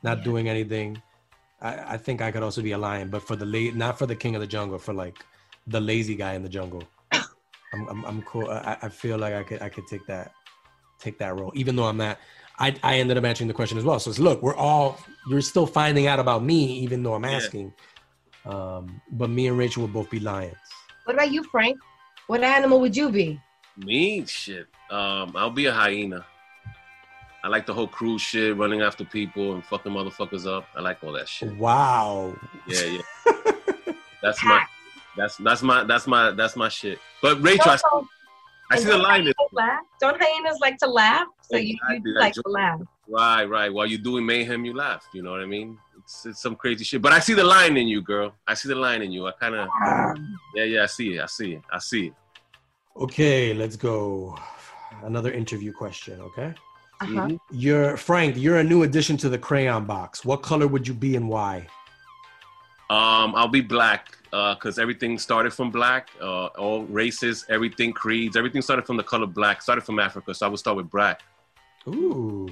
not 0.03 0.19
Yeah. 0.19 0.25
doing 0.25 0.49
anything. 0.49 1.01
I, 1.61 1.95
I 1.95 1.97
think 1.97 2.23
I 2.23 2.33
could 2.33 2.43
also 2.43 2.63
be 2.63 2.73
a 2.73 2.79
lion, 2.79 3.09
but 3.09 3.23
for 3.23 3.37
the 3.37 3.47
late, 3.47 3.77
not 3.77 3.99
for 3.99 4.07
the 4.07 4.17
king 4.17 4.35
of 4.35 4.41
the 4.41 4.49
jungle, 4.49 4.79
for 4.79 4.95
like 4.95 5.25
the 5.69 5.81
lazy 5.81 6.17
guy 6.17 6.33
in 6.35 6.43
the 6.43 6.49
jungle. 6.49 6.83
I'm, 7.73 7.87
I'm, 7.89 8.05
I'm 8.05 8.23
cool. 8.23 8.49
I, 8.51 8.77
I 8.83 8.89
feel 8.89 9.17
like 9.19 9.35
I 9.35 9.45
could, 9.45 9.63
I 9.63 9.69
could 9.69 9.87
take 9.87 10.05
that, 10.09 10.33
take 11.03 11.19
that 11.19 11.35
role, 11.39 11.53
even 11.55 11.77
though 11.77 11.85
I'm 11.85 11.97
not. 11.97 12.19
I, 12.59 12.75
I 12.83 12.99
ended 12.99 13.17
up 13.17 13.25
answering 13.25 13.49
the 13.49 13.55
question 13.55 13.79
as 13.79 13.85
well. 13.85 13.99
So 13.99 14.11
it's 14.11 14.19
look, 14.19 14.43
we're 14.43 14.55
all 14.55 14.99
you're 15.29 15.41
still 15.41 15.67
finding 15.67 16.07
out 16.07 16.19
about 16.21 16.43
me, 16.43 16.65
even 16.81 17.03
though 17.03 17.15
I'm 17.15 17.25
Yeah. 17.25 17.33
asking. 17.33 17.73
Um, 18.45 19.01
but 19.13 19.31
me 19.31 19.47
and 19.47 19.57
Rachel 19.57 19.83
will 19.83 19.89
both 19.89 20.11
be 20.11 20.21
lions. 20.21 20.57
What 21.05 21.15
about 21.15 21.31
you, 21.33 21.43
Frank? 21.45 21.79
What 22.27 22.43
animal 22.43 22.81
would 22.81 22.97
you 22.97 23.11
be? 23.11 23.41
Me, 23.77 24.25
shit. 24.27 24.67
Um, 24.91 25.33
I'll 25.37 25.51
be 25.51 25.67
a 25.67 25.73
hyena. 25.73 26.25
I 27.45 27.49
like 27.49 27.67
the 27.67 27.75
whole 27.75 27.89
cruise 27.89 28.23
shit, 28.23 28.57
running 28.57 28.83
after 28.83 29.05
people 29.05 29.55
and 29.55 29.65
fucking 29.65 29.91
motherfuckers 29.91 30.47
up. 30.47 30.67
I 30.77 30.81
like 30.81 31.03
all 31.03 31.13
that 31.13 31.29
shit. 31.29 31.57
Wow. 31.57 32.37
Yeah, 32.69 32.83
yeah. 32.85 33.03
That's 34.23 34.45
my, 34.45 34.65
that's 35.17 35.37
that's 35.39 35.63
my 35.63 35.83
that's 35.83 36.07
my 36.07 36.31
that's 36.31 36.55
my 36.55 36.69
shit. 36.69 37.01
But 37.21 37.43
Rachel, 37.43 37.73
I, 37.73 38.03
Don't- 38.71 38.79
I 38.79 38.83
see 38.83 38.89
the 38.91 38.97
line. 38.99 39.21
hyenas 39.23 39.35
laugh? 39.53 39.81
Don't 40.01 40.17
hyenas 40.23 40.59
like 40.61 40.79
to 40.79 40.87
laugh? 40.87 41.27
So 41.43 41.57
you, 41.57 41.69
you 41.69 41.75
Exactly, 41.91 42.13
like 42.13 42.35
that's 42.35 42.43
to 42.45 42.49
laugh. 42.51 42.81
Right, 43.09 43.45
right. 43.45 43.73
While 43.73 43.87
you're 43.87 43.99
doing 44.01 44.25
mayhem, 44.25 44.65
you 44.65 44.75
laugh. 44.75 45.07
You 45.13 45.23
know 45.23 45.33
what 45.33 45.41
I 45.41 45.47
mean? 45.47 45.77
It's, 45.99 46.25
it's 46.27 46.41
some 46.41 46.57
crazy 46.57 46.85
shit. 46.85 47.03
But 47.03 47.13
I 47.13 47.19
see 47.19 47.35
the 47.35 47.45
line 47.45 47.77
in 47.77 47.87
you, 47.89 48.01
girl. 48.01 48.35
I 48.47 48.55
see 48.55 48.69
the 48.69 48.75
line 48.75 49.03
in 49.03 49.13
you. 49.13 49.27
I 49.27 49.33
kind 49.33 49.55
of, 49.57 49.69
yeah, 50.55 50.65
yeah. 50.65 50.83
I 50.85 50.87
see 50.87 51.17
it. 51.17 51.21
I 51.23 51.27
see 51.27 51.53
it. 51.55 51.63
I 51.71 51.79
see 51.79 52.07
it. 52.07 52.15
Okay, 52.97 53.53
let's 53.55 53.77
go. 53.77 54.39
Another 55.03 55.33
interview 55.33 55.73
question, 55.73 56.21
okay? 56.21 56.55
Uh-huh. 57.01 57.27
Mhm. 57.27 57.39
You're 57.51 57.97
Frank, 57.97 58.37
you're 58.37 58.59
a 58.59 58.65
new 58.65 58.85
addition 58.85 59.17
to 59.19 59.29
the 59.29 59.39
crayon 59.39 59.85
box. 59.87 60.25
What 60.25 60.43
color 60.43 60.69
would 60.69 60.87
you 60.87 60.95
be 60.95 61.17
and 61.17 61.29
why? 61.29 61.67
Um, 62.93 63.35
I'll 63.35 63.49
be 63.49 63.63
black 63.63 64.19
because 64.31 64.79
everything 64.79 65.19
started 65.19 65.53
from 65.59 65.71
black. 65.71 66.11
Uh, 66.21 66.47
all 66.63 66.85
races, 66.85 67.47
everything, 67.49 67.91
creeds, 67.93 68.37
everything 68.37 68.61
started 68.61 68.85
from 68.87 68.97
the 68.99 69.03
color 69.13 69.27
black. 69.27 69.63
Started 69.63 69.83
from 69.89 69.99
Africa, 69.99 70.35
so 70.35 70.47
I 70.47 70.49
would 70.51 70.59
start 70.59 70.77
with 70.77 70.91
black. 70.91 71.23
Ooh. 71.89 72.49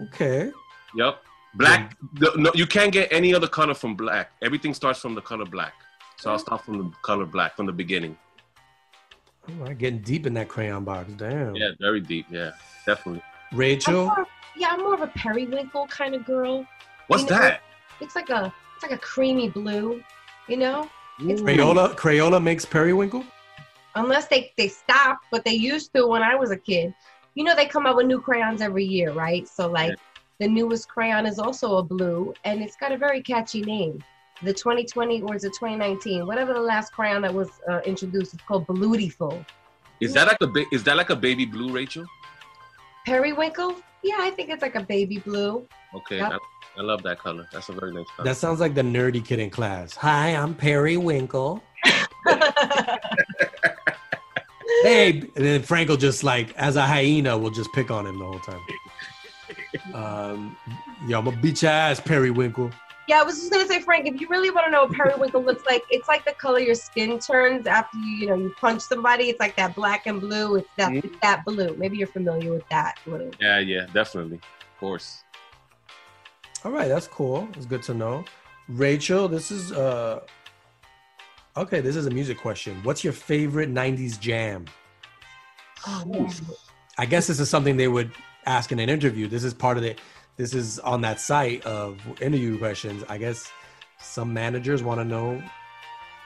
Okay. 0.00 0.50
Yep, 0.96 1.14
black. 1.54 1.96
the- 2.14 2.32
no, 2.36 2.50
you 2.54 2.66
can't 2.66 2.92
get 2.92 3.12
any 3.12 3.34
other 3.34 3.46
color 3.46 3.74
from 3.74 3.94
black. 3.94 4.32
Everything 4.40 4.72
starts 4.72 5.00
from 5.00 5.14
the 5.14 5.20
color 5.20 5.44
black. 5.44 5.74
So 6.16 6.30
I'll 6.30 6.38
start 6.38 6.64
from 6.64 6.78
the 6.78 6.90
color 7.02 7.26
black 7.26 7.54
from 7.56 7.66
the 7.66 7.72
beginning. 7.72 8.16
All 9.48 9.54
right, 9.66 9.76
getting 9.76 10.00
deep 10.00 10.26
in 10.26 10.32
that 10.34 10.48
crayon 10.48 10.84
box. 10.84 11.12
Damn. 11.14 11.54
Yeah, 11.56 11.70
very 11.78 12.00
deep. 12.00 12.26
Yeah, 12.30 12.52
definitely. 12.86 13.22
I'm 13.52 13.58
Rachel? 13.58 14.06
more, 14.06 14.26
yeah, 14.56 14.68
I'm 14.72 14.80
more 14.80 14.94
of 14.94 15.02
a 15.02 15.08
periwinkle 15.08 15.86
kind 15.88 16.14
of 16.14 16.24
girl. 16.24 16.66
What's 17.08 17.24
You 17.24 17.30
know, 17.30 17.38
that? 17.38 17.60
It's 18.00 18.14
like 18.14 18.30
a 18.30 18.52
it's 18.74 18.82
like 18.82 18.92
a 18.92 18.98
creamy 18.98 19.48
blue, 19.48 20.02
you 20.48 20.56
know? 20.56 20.88
It's 21.20 21.42
Crayola 21.42 21.94
Crayola 21.96 22.42
makes 22.42 22.64
periwinkle? 22.64 23.24
Unless 23.96 24.28
they 24.28 24.52
they 24.56 24.68
stop, 24.68 25.18
but 25.32 25.44
they 25.44 25.54
used 25.54 25.92
to 25.94 26.06
when 26.06 26.22
I 26.22 26.34
was 26.36 26.50
a 26.50 26.56
kid. 26.56 26.94
You 27.34 27.44
know 27.44 27.54
they 27.56 27.66
come 27.66 27.86
out 27.86 27.96
with 27.96 28.06
new 28.06 28.20
crayons 28.20 28.60
every 28.62 28.84
year, 28.84 29.12
right? 29.12 29.46
So 29.48 29.68
like 29.68 29.90
Yeah. 29.90 29.96
the 30.40 30.48
newest 30.48 30.88
crayon 30.88 31.26
is 31.26 31.38
also 31.38 31.76
a 31.78 31.82
blue 31.82 32.34
and 32.44 32.62
it's 32.62 32.76
got 32.76 32.92
a 32.92 32.96
very 32.96 33.22
catchy 33.22 33.62
name. 33.62 34.02
The 34.42 34.52
2020 34.52 35.22
or 35.22 35.34
is 35.34 35.42
it 35.42 35.52
2019? 35.58 36.24
Whatever 36.26 36.54
the 36.54 36.60
last 36.60 36.92
crayon 36.92 37.22
that 37.22 37.34
was 37.34 37.50
uh, 37.68 37.80
introduced 37.84 38.34
is 38.34 38.40
called 38.46 38.66
Beautiful. 38.68 39.44
Is 40.00 40.14
that 40.14 40.28
like 40.28 40.40
a 40.40 40.46
ba- 40.46 40.66
is 40.70 40.84
that 40.84 40.96
like 40.96 41.10
a 41.10 41.16
baby 41.16 41.44
blue, 41.44 41.70
Rachel? 41.72 42.06
Periwinkle? 43.04 43.74
Yeah, 44.04 44.18
I 44.20 44.30
think 44.30 44.50
it's 44.50 44.62
like 44.62 44.76
a 44.76 44.82
baby 44.82 45.18
blue. 45.18 45.66
Okay, 45.94 46.18
Yep. 46.18 46.32
I, 46.78 46.80
I 46.80 46.84
love 46.84 47.02
that 47.02 47.18
color. 47.18 47.46
That's 47.52 47.68
a 47.68 47.72
very 47.72 47.92
nice 47.92 48.06
color. 48.16 48.24
That 48.28 48.36
sounds 48.36 48.60
like 48.60 48.74
the 48.74 48.82
nerdy 48.82 49.24
kid 49.24 49.38
in 49.40 49.50
class. 49.50 49.94
Hi, 49.96 50.34
I'm 50.34 50.54
Periwinkle. 50.54 51.62
Hey, 54.82 55.18
and 55.18 55.30
then 55.34 55.62
Frank 55.62 55.88
will 55.88 55.96
just 55.96 56.22
like, 56.22 56.54
as 56.56 56.76
a 56.76 56.82
hyena, 56.82 57.36
will 57.36 57.50
just 57.50 57.72
pick 57.72 57.90
on 57.90 58.06
him 58.06 58.16
the 58.18 58.24
whole 58.24 58.38
time. 58.38 58.60
Um, 59.92 60.56
yo, 61.08 61.18
I'm 61.18 61.24
gonna 61.24 61.36
beat 61.38 61.62
your 61.62 61.72
ass, 61.72 61.98
Periwinkle. 61.98 62.70
Yeah, 63.08 63.20
I 63.20 63.24
was 63.24 63.36
just 63.40 63.50
gonna 63.50 63.66
say, 63.66 63.80
Frank, 63.80 64.06
if 64.06 64.20
you 64.20 64.28
really 64.28 64.50
want 64.50 64.66
to 64.66 64.70
know 64.70 64.84
what 64.84 64.92
periwinkle 64.92 65.42
looks 65.42 65.64
like, 65.66 65.82
it's 65.90 66.06
like 66.06 66.24
the 66.24 66.32
color 66.34 66.60
your 66.60 66.76
skin 66.76 67.18
turns 67.18 67.66
after 67.66 67.98
you, 67.98 68.16
you 68.18 68.26
know, 68.28 68.36
you 68.36 68.54
punch 68.60 68.82
somebody. 68.82 69.24
It's 69.30 69.40
like 69.40 69.56
that 69.56 69.74
black 69.74 70.06
and 70.06 70.20
blue. 70.20 70.56
It's 70.56 70.68
that 70.76 70.92
Mhm. 70.92 71.04
it's 71.04 71.16
that 71.22 71.44
blue. 71.44 71.74
Maybe 71.76 71.96
you're 71.96 72.06
familiar 72.06 72.52
with 72.52 72.68
that 72.68 72.98
blue. 73.04 73.32
yeah, 73.40 73.58
yeah, 73.58 73.86
definitely, 73.92 74.36
of 74.36 74.78
course. 74.78 75.24
All 76.68 76.74
right, 76.74 76.88
that's 76.88 77.06
cool. 77.06 77.48
It's 77.56 77.64
good 77.64 77.82
to 77.84 77.94
know. 77.94 78.26
Rachel, 78.68 79.26
this 79.26 79.50
is 79.50 79.72
uh 79.72 80.20
okay, 81.56 81.80
this 81.80 81.96
is 81.96 82.04
a 82.04 82.10
music 82.10 82.38
question. 82.38 82.78
What's 82.82 83.02
your 83.02 83.14
favorite 83.14 83.72
90s 83.72 84.20
jam? 84.20 84.66
Oh 85.86 86.04
man. 86.04 86.30
I 86.98 87.06
guess 87.06 87.26
this 87.26 87.40
is 87.40 87.48
something 87.48 87.78
they 87.78 87.88
would 87.88 88.12
ask 88.44 88.70
in 88.70 88.80
an 88.80 88.90
interview. 88.90 89.28
This 89.28 89.44
is 89.44 89.54
part 89.54 89.78
of 89.78 89.82
the 89.82 89.96
This 90.36 90.52
is 90.52 90.78
on 90.80 91.00
that 91.00 91.20
site 91.20 91.64
of 91.64 91.98
interview 92.20 92.58
questions. 92.58 93.02
I 93.08 93.16
guess 93.16 93.50
some 93.98 94.34
managers 94.34 94.82
want 94.82 95.00
to 95.00 95.06
know 95.06 95.42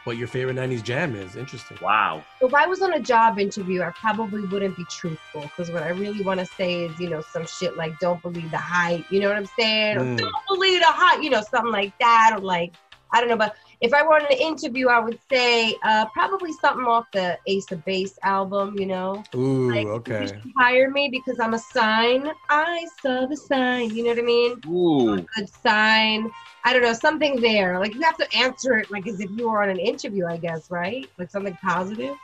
what 0.04 0.16
your 0.16 0.28
favorite 0.28 0.56
90s 0.56 0.82
jam 0.82 1.14
is. 1.14 1.36
Interesting. 1.36 1.78
Wow. 1.80 2.24
If 2.40 2.52
I 2.54 2.66
was 2.66 2.82
on 2.82 2.92
a 2.94 3.00
job 3.00 3.38
interview, 3.38 3.82
I 3.82 3.90
probably 4.00 4.42
wouldn't 4.42 4.76
be 4.76 4.84
truthful 4.90 5.42
because 5.42 5.70
what 5.70 5.82
I 5.82 5.90
really 5.90 6.22
want 6.22 6.40
to 6.40 6.46
say 6.46 6.84
is, 6.84 7.00
you 7.00 7.08
know, 7.08 7.20
some 7.20 7.46
shit 7.46 7.76
like 7.76 7.98
"Don't 8.00 8.20
believe 8.22 8.50
the 8.50 8.58
hype." 8.58 9.04
You 9.10 9.20
know 9.20 9.28
what 9.28 9.36
I'm 9.36 9.46
saying? 9.46 9.96
Or 9.96 10.04
Mm. 10.04 10.18
"Don't 10.18 10.32
believe 10.48 10.80
the 10.80 10.86
hype." 10.86 11.22
You 11.22 11.30
know, 11.30 11.42
something 11.42 11.72
like 11.72 11.94
that, 12.00 12.32
or 12.34 12.40
like 12.40 12.72
I 13.12 13.20
don't 13.20 13.28
know. 13.28 13.36
But 13.36 13.56
if 13.80 13.92
I 13.92 14.02
were 14.02 14.14
on 14.14 14.26
an 14.26 14.38
interview, 14.38 14.88
I 14.88 14.98
would 14.98 15.18
say 15.30 15.74
uh, 15.84 16.06
probably 16.14 16.52
something 16.52 16.86
off 16.86 17.04
the 17.12 17.38
Ace 17.46 17.70
of 17.72 17.84
Base 17.84 18.18
album. 18.22 18.78
You 18.78 18.86
know. 18.86 19.22
Ooh, 19.34 19.70
Like, 19.70 19.84
You 19.84 19.90
okay. 19.92 20.40
hire 20.56 20.90
me 20.90 21.08
because 21.10 21.38
I'm 21.40 21.54
a 21.54 21.58
sign. 21.58 22.30
I 22.48 22.86
saw 23.02 23.26
the 23.26 23.36
sign. 23.36 23.94
You 23.94 24.04
know 24.04 24.10
what 24.10 24.18
I 24.18 24.22
mean? 24.22 24.60
Ooh. 24.66 25.26
Good 25.36 25.48
sign. 25.48 26.30
I 26.64 26.72
don't 26.72 26.82
know, 26.82 26.92
something 26.92 27.40
there. 27.40 27.78
Like 27.80 27.94
you 27.94 28.02
have 28.02 28.16
to 28.18 28.36
answer 28.36 28.78
it 28.78 28.90
like 28.90 29.06
as 29.08 29.18
if 29.20 29.28
you 29.36 29.50
were 29.50 29.62
on 29.62 29.68
an 29.68 29.78
interview, 29.80 30.26
I 30.26 30.36
guess, 30.36 30.70
right? 30.70 31.08
Like 31.18 31.28
something 31.30 31.56
positive. 31.62 32.14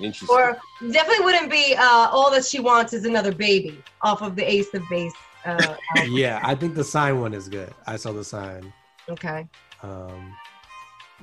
Interesting. 0.00 0.34
Or 0.34 0.56
definitely 0.92 1.24
wouldn't 1.26 1.50
be 1.50 1.74
uh, 1.76 2.08
all 2.10 2.30
that 2.30 2.44
she 2.46 2.58
wants 2.58 2.94
is 2.94 3.04
another 3.04 3.32
baby 3.32 3.76
off 4.00 4.22
of 4.22 4.34
the 4.34 4.50
Ace 4.50 4.72
of 4.72 4.82
Base. 4.88 5.12
Uh, 5.44 5.74
album. 5.96 6.16
Yeah, 6.16 6.40
I 6.42 6.54
think 6.54 6.74
the 6.74 6.84
sign 6.84 7.20
one 7.20 7.34
is 7.34 7.48
good. 7.48 7.72
I 7.86 7.96
saw 7.96 8.12
the 8.12 8.24
sign. 8.24 8.72
okay. 9.10 9.46
Um, 9.82 10.36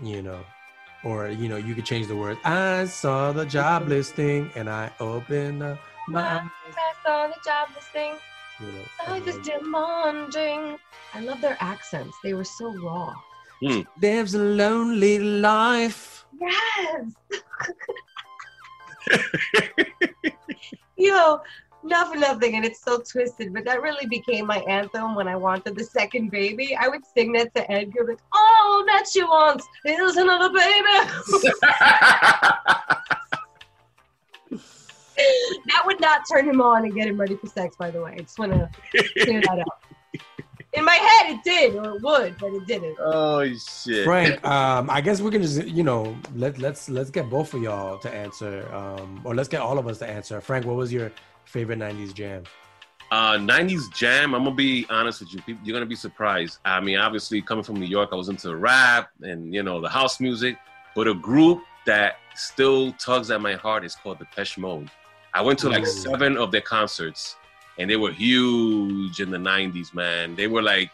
you 0.02 0.22
know, 0.22 0.44
or 1.04 1.30
you 1.30 1.48
know, 1.48 1.58
you 1.58 1.76
could 1.76 1.86
change 1.86 2.08
the 2.08 2.16
word. 2.16 2.38
I 2.44 2.86
saw 2.86 3.32
the 3.32 3.46
job 3.46 3.88
listing 3.88 4.52
and 4.56 4.70
I 4.70 4.92
opened 5.00 5.64
up 5.64 5.80
my 6.08 6.40
eyes. 6.40 6.50
I 6.68 6.94
saw 7.06 7.28
the 7.28 7.40
job 7.46 7.70
listing. 7.76 8.14
You 8.60 8.72
know, 8.72 9.14
Life 9.14 9.28
is 9.28 9.36
um, 9.36 9.42
demanding. 9.44 10.78
I 11.14 11.22
love 11.22 11.42
their 11.42 11.58
accents. 11.60 12.18
They 12.24 12.34
were 12.34 12.44
so 12.44 12.74
raw. 12.84 13.14
lives 14.02 14.34
a 14.34 14.40
lonely 14.40 15.20
life. 15.20 16.26
Yes. 16.40 17.14
Yo, 20.98 21.42
not 21.84 22.12
for 22.12 22.20
nothing, 22.20 22.56
and 22.56 22.66
it's 22.66 22.82
so 22.82 23.00
twisted, 23.00 23.54
but 23.54 23.66
that 23.66 23.82
really 23.82 24.06
became 24.08 24.46
my 24.46 24.60
anthem 24.60 25.16
when 25.16 25.28
I 25.28 25.36
wanted 25.36 25.76
the 25.76 25.84
second 25.84 26.32
baby. 26.32 26.76
I 26.76 26.88
would 26.88 27.02
sing 27.16 27.32
that 27.34 27.54
to 27.56 27.72
Edgar, 27.72 28.06
like, 28.08 28.20
"Oh, 28.34 28.84
that 28.88 29.06
she 29.12 29.24
wants 29.24 29.66
is 29.86 30.18
another 30.18 30.50
baby." 30.50 30.86
that 35.68 35.84
would 35.86 36.00
not 36.00 36.22
turn 36.32 36.48
him 36.48 36.62
on 36.62 36.86
and 36.86 36.94
get 36.94 37.08
him 37.08 37.20
ready 37.20 37.36
for 37.36 37.48
sex. 37.48 37.76
By 37.76 37.92
the 37.92 38.02
way, 38.02 38.14
I 38.14 38.22
just 38.22 38.40
want 38.40 38.54
to 38.54 38.70
clear 39.24 39.42
that 39.42 39.60
up. 39.60 39.84
In 40.74 40.84
my 40.86 40.94
head, 40.94 41.36
it 41.36 41.44
did, 41.44 41.76
or 41.76 41.96
it 41.96 42.04
would, 42.04 42.38
but 42.38 42.54
it 42.54 42.68
didn't. 42.68 42.98
oh 43.00 43.44
shit. 43.56 44.04
Frank, 44.04 44.46
um, 44.46 44.90
I 44.90 45.02
guess 45.02 45.22
we 45.22 45.32
can 45.32 45.42
just 45.42 45.66
you 45.66 45.84
know 45.84 46.16
let 46.36 46.60
let's 46.60 46.90
let's 46.90 47.10
get 47.10 47.30
both 47.30 47.54
of 47.54 47.64
y'all 47.64 47.98
to 48.00 48.14
answer, 48.14 48.68
um, 48.74 49.22
or 49.24 49.34
let's 49.34 49.50
get 49.50 49.62
all 49.62 49.80
of 49.80 49.88
us 49.88 49.98
to 50.00 50.08
answer. 50.08 50.42
Frank, 50.42 50.66
what 50.66 50.76
was 50.76 50.92
your 50.92 51.12
favorite 51.48 51.80
'90s 51.80 52.14
jam? 52.14 52.44
Uh, 53.10 53.38
90s 53.38 53.94
jam. 53.96 54.36
I'm 54.36 54.44
gonna 54.44 54.56
be 54.56 54.86
honest 54.90 55.22
with 55.22 55.34
you. 55.48 55.58
You're 55.64 55.74
gonna 55.74 55.86
be 55.86 55.96
surprised. 55.96 56.60
I 56.66 56.82
mean, 56.82 56.98
obviously, 56.98 57.42
coming 57.42 57.64
from 57.64 57.76
New 57.76 57.86
York, 57.86 58.10
I 58.12 58.16
was 58.16 58.28
into 58.28 58.56
rap 58.56 59.10
and 59.22 59.54
you 59.54 59.64
know 59.64 59.80
the 59.80 59.90
house 59.90 60.20
music. 60.20 60.58
But 60.94 61.08
a 61.08 61.14
group 61.14 61.62
that 61.86 62.18
still 62.36 62.92
tugs 62.94 63.32
at 63.32 63.40
my 63.40 63.54
heart 63.54 63.86
is 63.86 63.96
called 63.96 64.20
Depeche 64.20 64.58
Mode. 64.58 64.90
I 65.34 65.42
went 65.42 65.60
to 65.60 65.70
like 65.70 65.86
seven 65.86 66.36
of 66.38 66.52
their 66.52 66.62
concerts, 66.62 67.38
and 67.78 67.90
they 67.90 67.96
were 67.96 68.12
huge 68.12 69.22
in 69.22 69.30
the 69.30 69.38
90s. 69.38 69.94
Man, 69.94 70.36
they 70.36 70.48
were 70.48 70.62
like. 70.62 70.92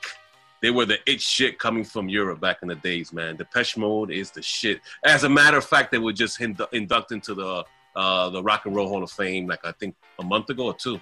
They 0.61 0.71
were 0.71 0.85
the 0.85 0.97
it 1.05 1.19
shit 1.19 1.59
coming 1.59 1.83
from 1.83 2.07
Europe 2.07 2.39
back 2.39 2.59
in 2.61 2.69
the 2.69 2.75
days, 2.75 3.11
man. 3.11 3.35
Depeche 3.35 3.75
Mode 3.75 4.11
is 4.11 4.31
the 4.31 4.41
shit. 4.41 4.79
As 5.03 5.25
a 5.25 5.29
matter 5.29 5.57
of 5.57 5.65
fact, 5.65 5.91
they 5.91 5.97
were 5.97 6.13
just 6.13 6.39
indu- 6.39 6.71
inducted 6.71 7.15
into 7.15 7.33
the 7.33 7.65
uh, 7.95 8.29
the 8.29 8.41
Rock 8.43 8.65
and 8.65 8.75
Roll 8.75 8.87
Hall 8.87 9.03
of 9.03 9.11
Fame, 9.11 9.47
like 9.47 9.59
I 9.65 9.71
think 9.73 9.95
a 10.19 10.23
month 10.23 10.49
ago 10.49 10.65
or 10.65 10.73
two. 10.73 10.99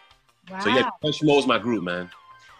Wow. 0.49 0.59
So 0.59 0.69
yeah, 0.69 0.89
Depeche 1.01 1.23
Mode's 1.23 1.47
my 1.47 1.57
group, 1.59 1.83
man. 1.83 2.09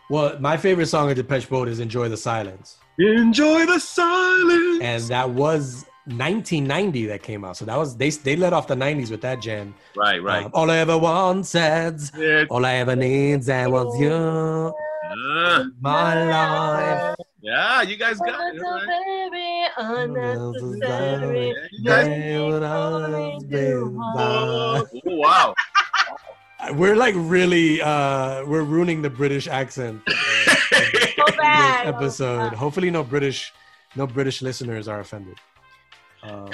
Well, 0.10 0.38
my 0.40 0.58
favorite 0.58 0.88
song 0.88 1.10
of 1.10 1.16
Depeche 1.16 1.50
Mode 1.50 1.68
is 1.70 1.80
"Enjoy 1.80 2.10
the 2.10 2.18
Silence," 2.18 2.78
Enjoy 2.98 3.66
the 3.66 3.80
silence. 3.80 4.82
and 4.84 5.04
that 5.06 5.30
was 5.30 5.86
1990 6.06 7.06
that 7.08 7.24
came 7.24 7.46
out. 7.46 7.58
So 7.58 7.66
that 7.66 7.78
was 7.78 7.96
they 7.96 8.10
they 8.10 8.36
let 8.36 8.54
off 8.54 8.68
the 8.68 8.76
90s 8.76 9.10
with 9.12 9.22
that 9.22 9.42
jam. 9.42 9.74
right, 9.96 10.22
right. 10.22 10.46
Um, 10.46 10.52
all 10.54 10.70
I 10.70 10.78
ever 10.78 10.98
wanted, 10.98 12.00
yeah, 12.18 12.46
all 12.50 12.66
I 12.66 12.74
ever 12.76 12.96
needs, 12.96 13.48
and 13.50 13.72
was 13.72 14.00
you, 14.00 14.74
my 15.80 16.26
life. 16.26 17.16
yeah, 17.42 17.82
you 17.82 17.98
guys 17.98 18.18
got 18.20 18.56
it. 18.56 18.62
all 18.64 18.74
right. 18.86 19.21
Unnecessary. 19.78 21.48
Yeah, 21.48 21.54
you 21.72 21.84
guys- 21.84 22.08
Hey, 22.08 22.40
what 22.42 22.64
else 22.64 23.44
been 23.44 23.94
done? 23.94 23.98
Oh, 24.18 24.86
wow. 25.06 25.54
We're 26.74 26.96
like 26.96 27.16
really 27.18 27.82
uh 27.82 28.46
we're 28.46 28.62
ruining 28.62 29.02
the 29.02 29.10
British 29.10 29.48
accent 29.48 30.00
uh, 30.08 30.12
So 31.16 31.26
bad. 31.36 31.88
this 31.88 31.96
episode. 31.96 32.54
Hopefully 32.54 32.92
no 32.92 33.04
British 33.04 33.52
no 33.96 34.06
British 34.06 34.44
listeners 34.44 34.88
are 34.88 35.00
offended. 35.00 35.38
Um, 36.22 36.50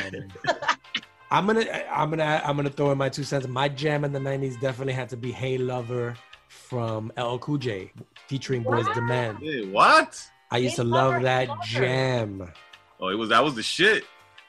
I'm 1.29 1.45
gonna 1.45 1.65
I'm 1.91 2.09
gonna 2.09 2.41
I'm 2.45 2.55
gonna 2.55 2.69
throw 2.69 2.91
in 2.91 2.97
my 2.97 3.09
two 3.09 3.23
cents. 3.25 3.49
My 3.49 3.67
jam 3.67 4.05
in 4.05 4.13
the 4.13 4.19
90s 4.19 4.57
definitely 4.61 4.93
had 4.93 5.09
to 5.09 5.17
be 5.17 5.29
Hey 5.33 5.57
Lover 5.57 6.15
from 6.47 7.11
LL 7.17 7.35
Cool 7.39 7.57
J 7.57 7.91
featuring 8.29 8.63
Boyz 8.63 8.87
II 8.95 9.03
Men. 9.03 9.35
Hey, 9.41 9.65
what? 9.69 10.25
I 10.51 10.57
used 10.59 10.77
Hey 10.77 10.83
to 10.83 10.87
Lover, 10.89 11.13
love 11.15 11.23
that 11.23 11.49
Lover. 11.49 11.61
jam. 11.65 12.51
Oh, 12.99 13.09
it 13.09 13.15
was 13.15 13.29
that 13.29 13.43
was 13.43 13.55
the 13.55 13.63
shit. 13.63 14.05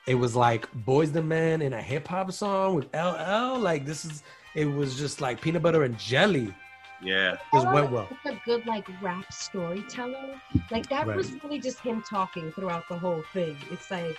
It 0.06 0.14
was 0.14 0.34
like 0.34 0.70
Boyz 0.86 1.14
II 1.14 1.22
Men 1.22 1.60
in 1.62 1.72
a 1.74 1.82
hip 1.82 2.08
hop 2.08 2.32
song 2.32 2.74
with 2.74 2.86
LL. 2.94 3.58
Like 3.58 3.84
this 3.84 4.04
is 4.04 4.22
it 4.54 4.64
was 4.64 4.98
just 4.98 5.20
like 5.20 5.40
peanut 5.40 5.62
butter 5.62 5.84
and 5.84 5.98
jelly. 5.98 6.54
Yeah. 7.02 7.36
Just 7.52 7.66
I 7.66 7.74
went 7.74 7.92
well. 7.92 8.08
It's 8.10 8.36
a 8.36 8.40
good 8.44 8.66
like 8.66 8.88
rap 9.02 9.30
storyteller. 9.32 10.40
Like 10.70 10.88
that 10.88 11.06
Right. 11.06 11.16
was 11.16 11.32
really 11.44 11.60
just 11.60 11.78
him 11.80 12.02
talking 12.08 12.50
throughout 12.52 12.88
the 12.88 12.98
whole 12.98 13.22
thing. 13.32 13.56
It's 13.70 13.90
like, 13.90 14.16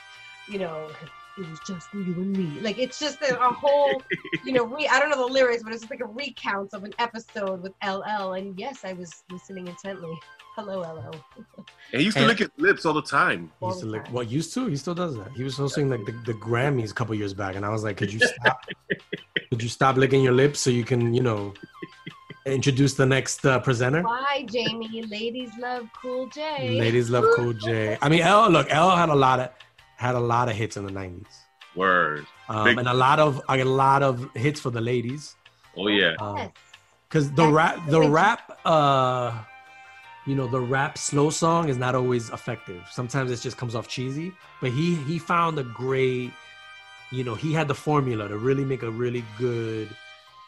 you 0.48 0.59
know, 0.59 0.89
it 1.39 1.50
was 1.50 1.60
just 1.65 1.88
you 1.93 2.02
and 2.02 2.36
me. 2.36 2.60
Like 2.62 2.78
it's 2.78 2.99
just 2.99 3.21
a, 3.21 3.39
a 3.39 3.52
whole, 3.52 4.02
you 4.45 4.52
know, 4.54 4.65
re- 4.65 4.88
I 4.88 4.99
don't 4.99 5.10
know 5.10 5.25
the 5.28 5.34
lyrics, 5.34 5.63
but 5.63 5.73
it's 5.73 5.82
just 5.82 5.91
like 5.91 6.02
a 6.02 6.06
recount 6.06 6.73
of 6.73 6.84
an 6.84 6.93
episode 6.99 7.62
with 7.62 7.73
LL. 7.86 8.34
And 8.34 8.60
yes, 8.60 8.84
I 8.84 8.93
was 8.93 9.23
listening 9.32 9.67
intently. 9.67 10.17
Hello, 10.56 10.82
LL. 10.82 11.15
And 11.93 11.99
he 12.02 12.04
used 12.04 12.17
to 12.17 12.23
And- 12.23 12.28
lick 12.30 12.39
his 12.39 12.49
lips 12.58 12.86
all 12.86 12.93
the 12.93 13.02
time. 13.02 13.52
He 13.60 13.65
used 13.67 13.80
to 13.80 13.86
all 13.86 13.91
the 13.91 13.97
lick, 13.97 14.06
well, 14.12 14.23
used 14.23 14.54
to. 14.56 14.67
He 14.67 14.75
still 14.75 14.95
does 14.95 15.15
that. 15.15 15.32
He 15.36 15.43
was 15.43 15.56
hosting 15.56 15.89
like 15.89 16.06
the, 16.06 16.12
the 16.25 16.34
Grammys 16.34 16.91
a 16.91 16.93
couple 16.93 17.15
years 17.15 17.34
back, 17.34 17.56
and 17.56 17.65
I 17.65 17.69
was 17.69 17.84
like, 17.84 17.95
"Could 17.97 18.12
you 18.12 18.19
stop? 18.19 18.65
could 19.49 19.63
you 19.63 19.69
stop 19.69 19.95
licking 19.95 20.21
your 20.21 20.34
lips 20.34 20.60
so 20.60 20.69
you 20.69 20.84
can, 20.84 21.13
you 21.13 21.21
know, 21.21 21.54
introduce 22.45 22.95
the 22.95 23.06
next 23.06 23.45
uh, 23.45 23.60
presenter?" 23.60 24.02
Why, 24.02 24.45
Jamie? 24.52 25.04
Ladies 25.04 25.52
love 25.60 25.88
Cool 26.02 26.28
J. 26.28 26.78
Ladies 26.78 27.10
love 27.10 27.25
Cool 27.36 27.54
J. 27.54 27.97
I 28.02 28.10
mean, 28.10 28.21
L. 28.21 28.49
Look, 28.49 28.67
L 28.69 28.95
had 28.95 29.10
a 29.10 29.15
lot 29.15 29.39
of 29.39 29.49
had 29.99 30.15
a 30.15 30.19
lot 30.33 30.47
of 30.49 30.55
hits 30.55 30.75
in 30.77 30.85
the 30.85 30.91
'90s, 30.91 31.27
Word. 31.75 32.25
um, 32.47 32.63
Big- 32.65 32.77
and 32.79 32.88
a 32.88 32.93
lot 32.93 33.19
of 33.19 33.41
a 33.49 33.63
lot 33.63 34.01
of 34.01 34.13
hits 34.35 34.59
for 34.59 34.71
the 34.71 34.81
ladies. 34.81 35.35
Oh 35.77 35.88
yeah. 35.88 36.15
Yes. 36.19 36.51
because 37.07 37.29
the 37.31 37.43
That's 37.43 37.53
rap 37.53 37.75
the 37.88 37.99
really- 37.99 38.12
rap 38.12 38.59
uh 38.65 39.27
you 40.25 40.35
know 40.35 40.47
the 40.47 40.59
rap 40.59 40.97
slow 40.97 41.29
song 41.29 41.69
is 41.69 41.77
not 41.77 41.95
always 41.95 42.29
effective 42.38 42.81
sometimes 42.91 43.31
it 43.31 43.39
just 43.47 43.57
comes 43.57 43.73
off 43.75 43.88
cheesy 43.88 44.31
but 44.62 44.69
he 44.71 44.95
he 45.09 45.17
found 45.17 45.57
a 45.57 45.63
great 45.63 46.31
you 47.12 47.23
know 47.23 47.35
he 47.35 47.53
had 47.53 47.67
the 47.67 47.73
formula 47.75 48.27
to 48.27 48.38
really 48.38 48.65
make 48.65 48.83
a 48.83 48.91
really 48.91 49.23
good 49.38 49.88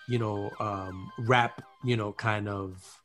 you 0.08 0.20
know 0.20 0.52
um 0.60 1.12
rap 1.20 1.62
you 1.84 1.96
know 1.96 2.12
kind 2.14 2.48
of 2.50 3.02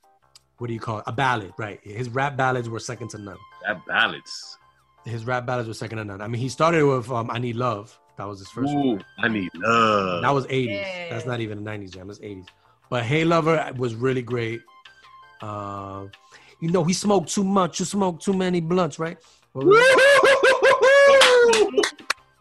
what 0.58 0.66
do 0.66 0.74
you 0.74 0.80
call 0.80 0.98
it 0.98 1.04
a 1.06 1.12
ballad 1.12 1.52
right 1.56 1.80
his 1.84 2.08
rap 2.10 2.36
ballads 2.36 2.68
were 2.68 2.80
second 2.80 3.08
to 3.08 3.18
none 3.18 3.38
That 3.64 3.84
ballads. 3.86 4.58
His 5.06 5.24
rap 5.24 5.46
battles 5.46 5.68
were 5.68 5.74
second 5.74 5.98
to 5.98 6.04
none 6.04 6.20
i 6.20 6.26
mean 6.26 6.40
he 6.40 6.48
started 6.48 6.84
with 6.84 7.10
um 7.10 7.30
i 7.30 7.38
need 7.38 7.56
love 7.56 7.98
that 8.18 8.26
was 8.26 8.38
his 8.38 8.48
first 8.48 8.74
one 8.74 8.86
Ooh, 8.86 8.98
I 9.18 9.28
need 9.28 9.50
love. 9.54 10.22
that 10.22 10.32
was 10.34 10.46
80s. 10.46 10.68
Yeah. 10.70 11.10
That's 11.10 11.26
not 11.26 11.40
even 11.40 11.58
a 11.58 11.60
90s 11.60 11.90
jam. 11.92 12.06
That's 12.06 12.18
80s. 12.18 12.46
But 12.88 13.04
Hey 13.04 13.24
Lover 13.26 13.70
was 13.76 13.94
really 13.94 14.22
great. 14.22 14.62
Uh, 15.42 16.06
you 16.62 16.70
know, 16.70 16.82
he 16.82 16.94
smoked 16.94 17.28
too 17.28 17.44
much. 17.44 17.78
You 17.78 17.84
smoked 17.84 18.24
too 18.24 18.32
many 18.32 18.62
blunts, 18.62 18.98
right? 18.98 19.18
What 19.52 19.66
was 19.66 19.76
it? 19.78 20.96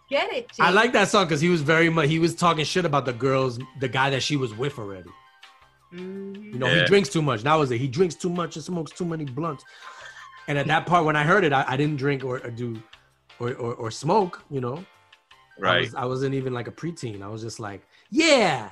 Get 0.09 0.31
it, 0.33 0.49
I 0.59 0.69
like 0.71 0.93
that 0.93 1.09
song 1.09 1.25
because 1.25 1.41
he 1.41 1.49
was 1.49 1.61
very 1.61 1.89
much, 1.89 2.07
he 2.07 2.19
was 2.19 2.33
talking 2.35 2.63
shit 2.63 2.85
about 2.85 3.03
the 3.05 3.11
girls, 3.13 3.59
the 3.81 3.89
guy 3.89 4.09
that 4.11 4.21
she 4.23 4.37
was 4.37 4.53
with 4.53 4.77
already. 4.79 5.09
Mhm. 5.93 6.53
You 6.53 6.59
know, 6.59 6.67
Yeah. 6.67 6.81
he 6.81 6.85
drinks 6.85 7.09
too 7.09 7.21
much. 7.23 7.41
That 7.43 7.55
was 7.55 7.71
it. 7.71 7.79
He 7.79 7.87
drinks 7.87 8.13
too 8.15 8.29
much 8.29 8.55
and 8.55 8.63
smokes 8.63 8.91
too 8.91 9.05
many 9.05 9.25
blunts. 9.25 9.63
And 10.47 10.57
at 10.57 10.67
that 10.67 10.85
part, 10.85 11.05
when 11.05 11.15
I 11.15 11.23
heard 11.23 11.43
it, 11.43 11.53
I, 11.53 11.65
I 11.67 11.77
didn't 11.77 11.97
drink 11.97 12.23
or, 12.23 12.37
or 12.37 12.51
do 12.51 12.81
or, 13.39 13.53
or, 13.53 13.73
or 13.75 13.91
smoke, 13.91 14.43
you 14.49 14.61
know. 14.61 14.85
I, 15.57 15.61
right. 15.61 15.81
was, 15.81 15.95
I 15.95 16.05
wasn't 16.05 16.35
even 16.35 16.53
like 16.53 16.67
a 16.67 16.71
preteen. 16.71 17.21
I 17.21 17.27
was 17.27 17.41
just 17.41 17.59
like, 17.59 17.81
yeah, 18.09 18.69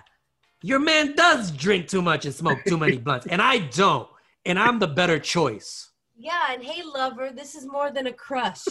your 0.62 0.79
man 0.79 1.15
does 1.15 1.51
drink 1.51 1.88
too 1.88 2.01
much 2.01 2.25
and 2.25 2.33
smoke 2.33 2.59
too 2.67 2.77
many 2.77 2.97
blunts, 2.97 3.27
and 3.27 3.41
I 3.41 3.59
don't, 3.59 4.07
and 4.45 4.59
I'm 4.59 4.79
the 4.79 4.88
better 4.88 5.19
choice. 5.19 5.89
Yeah, 6.15 6.51
and 6.51 6.63
hey, 6.63 6.83
lover, 6.83 7.31
this 7.31 7.55
is 7.55 7.65
more 7.65 7.91
than 7.91 8.07
a 8.07 8.13
crush. 8.13 8.63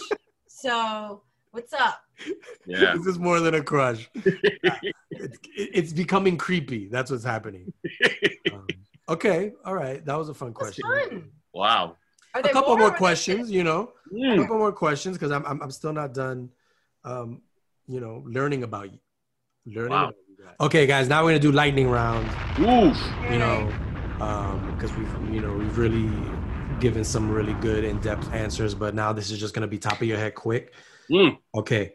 so, 0.46 1.22
what's 1.50 1.72
up? 1.72 2.00
Yeah. 2.66 2.94
this 2.96 3.06
is 3.06 3.18
more 3.18 3.40
than 3.40 3.54
a 3.54 3.62
crush. 3.62 4.08
it's, 4.14 5.38
it's 5.56 5.92
becoming 5.92 6.36
creepy. 6.36 6.88
That's 6.88 7.10
what's 7.10 7.24
happening. 7.24 7.72
Um, 8.52 8.66
okay, 9.08 9.52
all 9.64 9.74
right, 9.74 10.04
that 10.04 10.18
was 10.18 10.28
a 10.28 10.34
fun 10.34 10.48
That's 10.48 10.76
question. 10.76 10.84
fun. 10.84 11.30
Wow. 11.54 11.96
Are 12.34 12.40
A 12.40 12.48
couple 12.48 12.72
or 12.72 12.78
more 12.78 12.90
questions, 12.90 13.50
you 13.50 13.62
know, 13.64 13.92
a 14.10 14.14
Mm. 14.14 14.40
couple 14.40 14.58
more 14.58 14.72
questions 14.72 15.16
because 15.18 15.30
I'm, 15.30 15.44
I'm 15.46 15.60
I'm 15.62 15.70
still 15.70 15.92
not 15.92 16.14
done, 16.14 16.50
um, 17.04 17.42
you 17.86 18.00
know, 18.00 18.22
learning 18.26 18.62
about 18.62 18.90
you, 18.92 18.98
learning. 19.66 19.90
Wow. 19.92 20.04
About 20.04 20.14
you 20.28 20.44
guys. 20.44 20.54
Okay, 20.60 20.86
guys, 20.86 21.08
now 21.08 21.22
we're 21.22 21.30
gonna 21.30 21.40
do 21.40 21.52
lightning 21.52 21.88
round. 21.90 22.26
Oof. 22.60 22.96
you 23.30 23.38
know, 23.38 23.70
because 24.74 24.92
we've 24.96 25.34
you 25.34 25.40
know 25.40 25.52
we've 25.52 25.76
really 25.76 26.10
given 26.80 27.04
some 27.04 27.30
really 27.30 27.54
good 27.54 27.84
in-depth 27.84 28.32
answers, 28.32 28.74
but 28.74 28.94
now 28.94 29.12
this 29.12 29.30
is 29.30 29.38
just 29.38 29.52
gonna 29.54 29.66
be 29.68 29.78
top 29.78 30.00
of 30.00 30.06
your 30.08 30.18
head, 30.18 30.34
quick. 30.34 30.72
Mm. 31.10 31.36
Okay, 31.54 31.94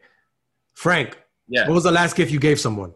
Frank, 0.74 1.20
Yeah. 1.48 1.68
what 1.68 1.74
was 1.74 1.84
the 1.84 1.92
last 1.92 2.16
gift 2.16 2.32
you 2.32 2.40
gave 2.40 2.60
someone? 2.60 2.94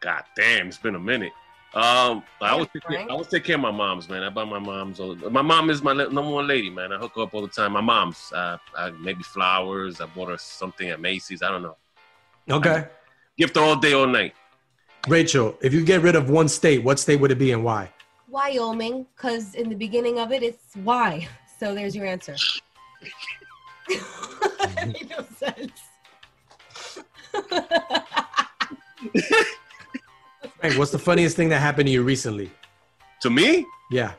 God 0.00 0.24
damn, 0.36 0.68
it's 0.68 0.78
been 0.78 0.94
a 0.94 1.00
minute. 1.00 1.32
Um, 1.72 2.24
I 2.40 2.50
always 2.50 2.68
take 2.72 2.82
care, 2.82 2.98
I 3.00 3.06
always 3.06 3.28
take 3.28 3.44
care 3.44 3.54
of 3.54 3.60
my 3.60 3.70
moms, 3.70 4.08
man. 4.08 4.24
I 4.24 4.28
buy 4.30 4.44
my 4.44 4.58
mom's. 4.58 4.98
all- 4.98 5.14
My 5.14 5.42
mom 5.42 5.70
is 5.70 5.82
my 5.82 5.92
number 5.92 6.22
one 6.22 6.48
lady, 6.48 6.68
man. 6.68 6.92
I 6.92 6.98
hook 6.98 7.12
her 7.14 7.22
up 7.22 7.34
all 7.34 7.42
the 7.42 7.48
time. 7.48 7.72
My 7.72 7.80
mom's, 7.80 8.32
uh, 8.34 8.56
I, 8.76 8.90
maybe 8.90 9.22
flowers. 9.22 10.00
I 10.00 10.06
bought 10.06 10.30
her 10.30 10.38
something 10.38 10.88
at 10.88 11.00
Macy's. 11.00 11.42
I 11.42 11.50
don't 11.50 11.62
know. 11.62 11.76
Okay, 12.50 12.86
Gift 13.38 13.54
her 13.54 13.62
all 13.62 13.76
day, 13.76 13.92
all 13.92 14.08
night. 14.08 14.34
Rachel, 15.06 15.56
if 15.62 15.72
you 15.72 15.84
get 15.84 16.02
rid 16.02 16.16
of 16.16 16.28
one 16.28 16.48
state, 16.48 16.82
what 16.82 16.98
state 16.98 17.20
would 17.20 17.30
it 17.30 17.38
be 17.38 17.52
and 17.52 17.62
why? 17.62 17.88
Wyoming, 18.28 19.06
because 19.16 19.54
in 19.54 19.68
the 19.68 19.76
beginning 19.76 20.18
of 20.18 20.32
it, 20.32 20.42
it's 20.42 20.74
why. 20.74 21.28
So 21.60 21.74
there's 21.74 21.94
your 21.94 22.06
answer. 22.06 22.36
Made 24.86 25.10
no 25.10 25.26
sense. 25.36 25.82
Frank, 30.60 30.78
what's 30.78 30.90
the 30.90 30.98
funniest 30.98 31.36
thing 31.36 31.48
that 31.48 31.58
happened 31.60 31.86
to 31.86 31.92
you 31.92 32.02
recently? 32.02 32.50
To 33.22 33.30
me? 33.30 33.66
Yeah. 33.90 34.12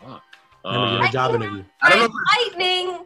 Fuck. 0.00 0.22
Uh, 0.64 0.98
in 1.00 1.06
a 1.06 1.12
job 1.12 1.34
interview. 1.34 1.64
I 1.82 1.90
don't 1.90 1.98
know. 2.10 2.18
Lightning. 2.38 3.04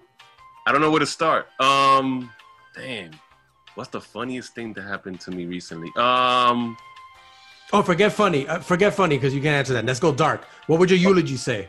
I 0.67 0.73
don't 0.73 0.81
know 0.81 0.91
where 0.91 1.01
to 1.01 1.07
start. 1.07 1.49
Um, 1.61 2.31
damn. 2.77 3.11
What's 3.75 3.91
the 3.91 4.01
funniest 4.01 4.55
thing 4.55 4.73
that 4.75 4.83
happened 4.83 5.21
to 5.21 5.31
me 5.31 5.47
recently? 5.47 5.91
Um, 5.97 6.77
Oh, 7.73 7.83
forget 7.83 8.13
funny. 8.13 8.49
Uh, 8.49 8.61
forget 8.61 8.95
funny 8.95 9.17
because 9.17 9.35
you 9.35 9.43
can't 9.43 9.55
answer 9.57 9.75
that. 9.75 9.85
Let's 9.85 10.01
go 10.01 10.13
dark. 10.13 10.45
What 10.69 10.79
would 10.79 10.91
your 10.91 10.99
eulogy 10.99 11.37
say? 11.37 11.69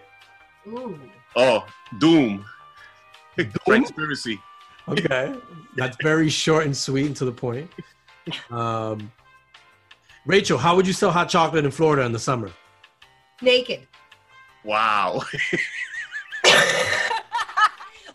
Ooh. 0.67 0.97
oh, 1.35 1.65
Doom. 1.99 2.45
Conspiracy. 3.67 4.39
Okay. 4.87 5.35
That's 5.75 5.97
very 6.01 6.29
short 6.29 6.65
and 6.65 6.75
sweet 6.75 7.07
and 7.07 7.15
to 7.17 7.25
the 7.25 7.31
point. 7.31 7.69
Um, 8.49 9.11
Rachel, 10.25 10.57
how 10.57 10.75
would 10.75 10.85
you 10.87 10.93
sell 10.93 11.11
hot 11.11 11.29
chocolate 11.29 11.65
in 11.65 11.71
Florida 11.71 12.03
in 12.03 12.11
the 12.11 12.19
summer? 12.19 12.51
Naked. 13.41 13.87
Wow. 14.63 15.21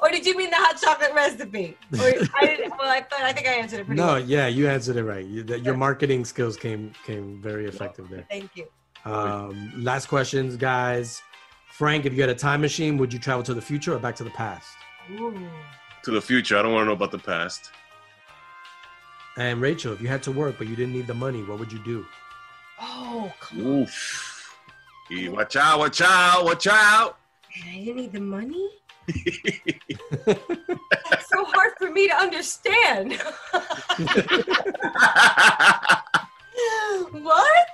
or 0.00 0.10
did 0.10 0.26
you 0.26 0.36
mean 0.36 0.50
the 0.50 0.56
hot 0.56 0.80
chocolate 0.80 1.12
recipe? 1.14 1.76
Or 1.94 2.00
I 2.00 2.46
didn't, 2.46 2.70
well, 2.78 2.88
I 2.90 3.00
thought 3.00 3.22
I 3.22 3.32
think 3.32 3.48
I 3.48 3.52
answered 3.52 3.80
it 3.80 3.86
pretty 3.86 4.00
No, 4.00 4.06
well. 4.14 4.20
yeah, 4.20 4.46
you 4.46 4.68
answered 4.68 4.96
it 4.96 5.04
right. 5.04 5.24
You, 5.24 5.42
that, 5.44 5.64
your 5.64 5.76
marketing 5.76 6.24
skills 6.24 6.56
came 6.56 6.92
came 7.06 7.40
very 7.42 7.66
effective 7.66 8.08
there. 8.10 8.26
Thank 8.30 8.50
you. 8.56 8.66
Um, 9.04 9.72
last 9.82 10.06
questions, 10.06 10.56
guys. 10.56 11.20
Frank, 11.72 12.06
if 12.06 12.12
you 12.14 12.20
had 12.20 12.30
a 12.30 12.34
time 12.34 12.60
machine, 12.60 12.96
would 12.98 13.12
you 13.12 13.18
travel 13.18 13.42
to 13.44 13.54
the 13.54 13.60
future 13.62 13.94
or 13.94 13.98
back 13.98 14.14
to 14.16 14.24
the 14.24 14.30
past? 14.30 14.68
Ooh. 15.18 15.36
to 16.04 16.10
the 16.10 16.20
future. 16.22 16.56
I 16.58 16.62
don't 16.62 16.72
want 16.72 16.82
to 16.82 16.86
know 16.86 16.92
about 16.92 17.10
the 17.10 17.18
past. 17.18 17.70
And 19.36 19.60
Rachel, 19.60 19.92
if 19.92 20.00
you 20.00 20.08
had 20.08 20.22
to 20.24 20.32
work 20.32 20.56
but 20.58 20.68
you 20.68 20.76
didn't 20.76 20.92
need 20.94 21.06
the 21.06 21.14
money, 21.14 21.42
what 21.42 21.58
would 21.58 21.72
you 21.72 21.80
do? 21.84 22.06
Oh, 22.80 23.32
come 23.40 23.60
on. 23.60 23.66
Oof. 23.82 24.56
Watch 25.28 25.56
out, 25.56 25.78
watch 25.78 26.00
out, 26.00 26.44
watch 26.44 26.66
out. 26.66 27.18
And 27.56 27.70
I 27.70 27.78
didn't 27.84 27.96
need 27.96 28.12
the 28.12 28.20
money? 28.20 28.68
That's 30.26 31.28
so 31.28 31.44
hard 31.44 31.72
for 31.78 31.90
me 31.90 32.08
to 32.08 32.14
understand. 32.14 33.12
what? 37.12 37.66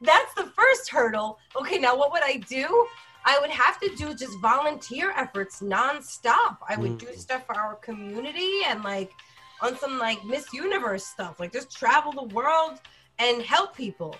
That's 0.00 0.34
the 0.34 0.44
first 0.54 0.90
hurdle. 0.90 1.38
Okay, 1.60 1.78
now 1.78 1.96
what 1.96 2.12
would 2.12 2.22
I 2.22 2.36
do? 2.48 2.86
I 3.24 3.38
would 3.40 3.50
have 3.50 3.80
to 3.80 3.88
do 3.96 4.14
just 4.14 4.38
volunteer 4.40 5.12
efforts 5.16 5.60
nonstop. 5.60 6.58
I 6.68 6.76
would 6.76 6.98
do 6.98 7.06
Mm. 7.06 7.18
stuff 7.18 7.46
for 7.46 7.56
our 7.56 7.74
community 7.76 8.60
and 8.68 8.84
like 8.84 9.10
on 9.60 9.76
some 9.78 9.98
like 9.98 10.22
Miss 10.24 10.52
Universe 10.52 11.04
stuff, 11.04 11.40
like 11.40 11.52
just 11.52 11.70
travel 11.76 12.12
the 12.12 12.34
world 12.34 12.80
and 13.18 13.42
help 13.42 13.76
people. 13.76 14.14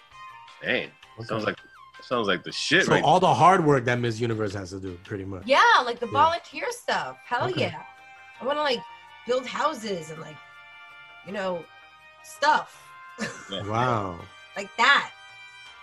Man, 0.65 0.89
sounds 1.25 1.45
like 1.45 1.57
sounds 2.03 2.27
like 2.29 2.45
the 2.45 2.53
shit 2.53 2.85
So 2.85 2.93
right 2.93 3.03
all 3.03 3.21
the 3.21 3.33
hard 3.35 3.65
work 3.65 3.85
that 3.87 3.99
Miss 3.99 4.21
Universe 4.21 4.55
has 4.55 4.71
to 4.71 4.81
do, 4.81 4.99
pretty 5.05 5.25
much. 5.25 5.43
Yeah, 5.47 5.61
like 5.85 5.99
the 5.99 6.07
Yeah. 6.07 6.13
volunteer 6.13 6.67
stuff. 6.71 7.17
Hell 7.25 7.49
Okay. 7.51 7.61
yeah. 7.63 7.83
I 8.41 8.45
want 8.45 8.59
to 8.59 8.63
like 8.63 8.81
build 9.27 9.47
houses 9.47 10.11
and 10.11 10.21
like, 10.21 10.37
you 11.27 11.33
know, 11.33 11.65
stuff 12.23 12.83
Yeah. 13.51 13.63
Wow. 13.67 14.19
like 14.57 14.71
that. 14.77 15.11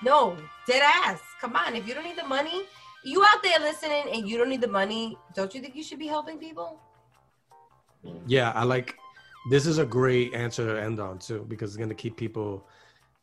No, 0.04 0.38
dead 0.68 0.82
ass. 0.84 1.20
Come 1.42 1.56
on. 1.56 1.76
If 1.76 1.88
you 1.88 1.94
don't 1.94 2.04
need 2.04 2.18
the 2.18 2.28
money, 2.28 2.64
you 3.04 3.24
out 3.24 3.42
there 3.44 3.60
listening 3.60 4.04
and 4.14 4.28
you 4.28 4.38
don't 4.38 4.50
need 4.50 4.62
the 4.62 4.68
money, 4.68 5.18
don't 5.34 5.54
you 5.54 5.62
think 5.62 5.76
you 5.76 5.84
should 5.84 6.00
be 6.00 6.08
helping 6.08 6.38
people? 6.38 6.80
Yeah, 8.28 8.52
I 8.52 8.64
like 8.64 8.96
this 9.50 9.66
is 9.66 9.78
a 9.78 9.86
great 9.86 10.34
answer 10.34 10.66
to 10.76 10.82
end 10.82 11.00
on 11.00 11.20
too, 11.20 11.46
because 11.48 11.72
it's 11.72 11.78
gonna 11.78 11.94
keep 11.96 12.16
people 12.18 12.68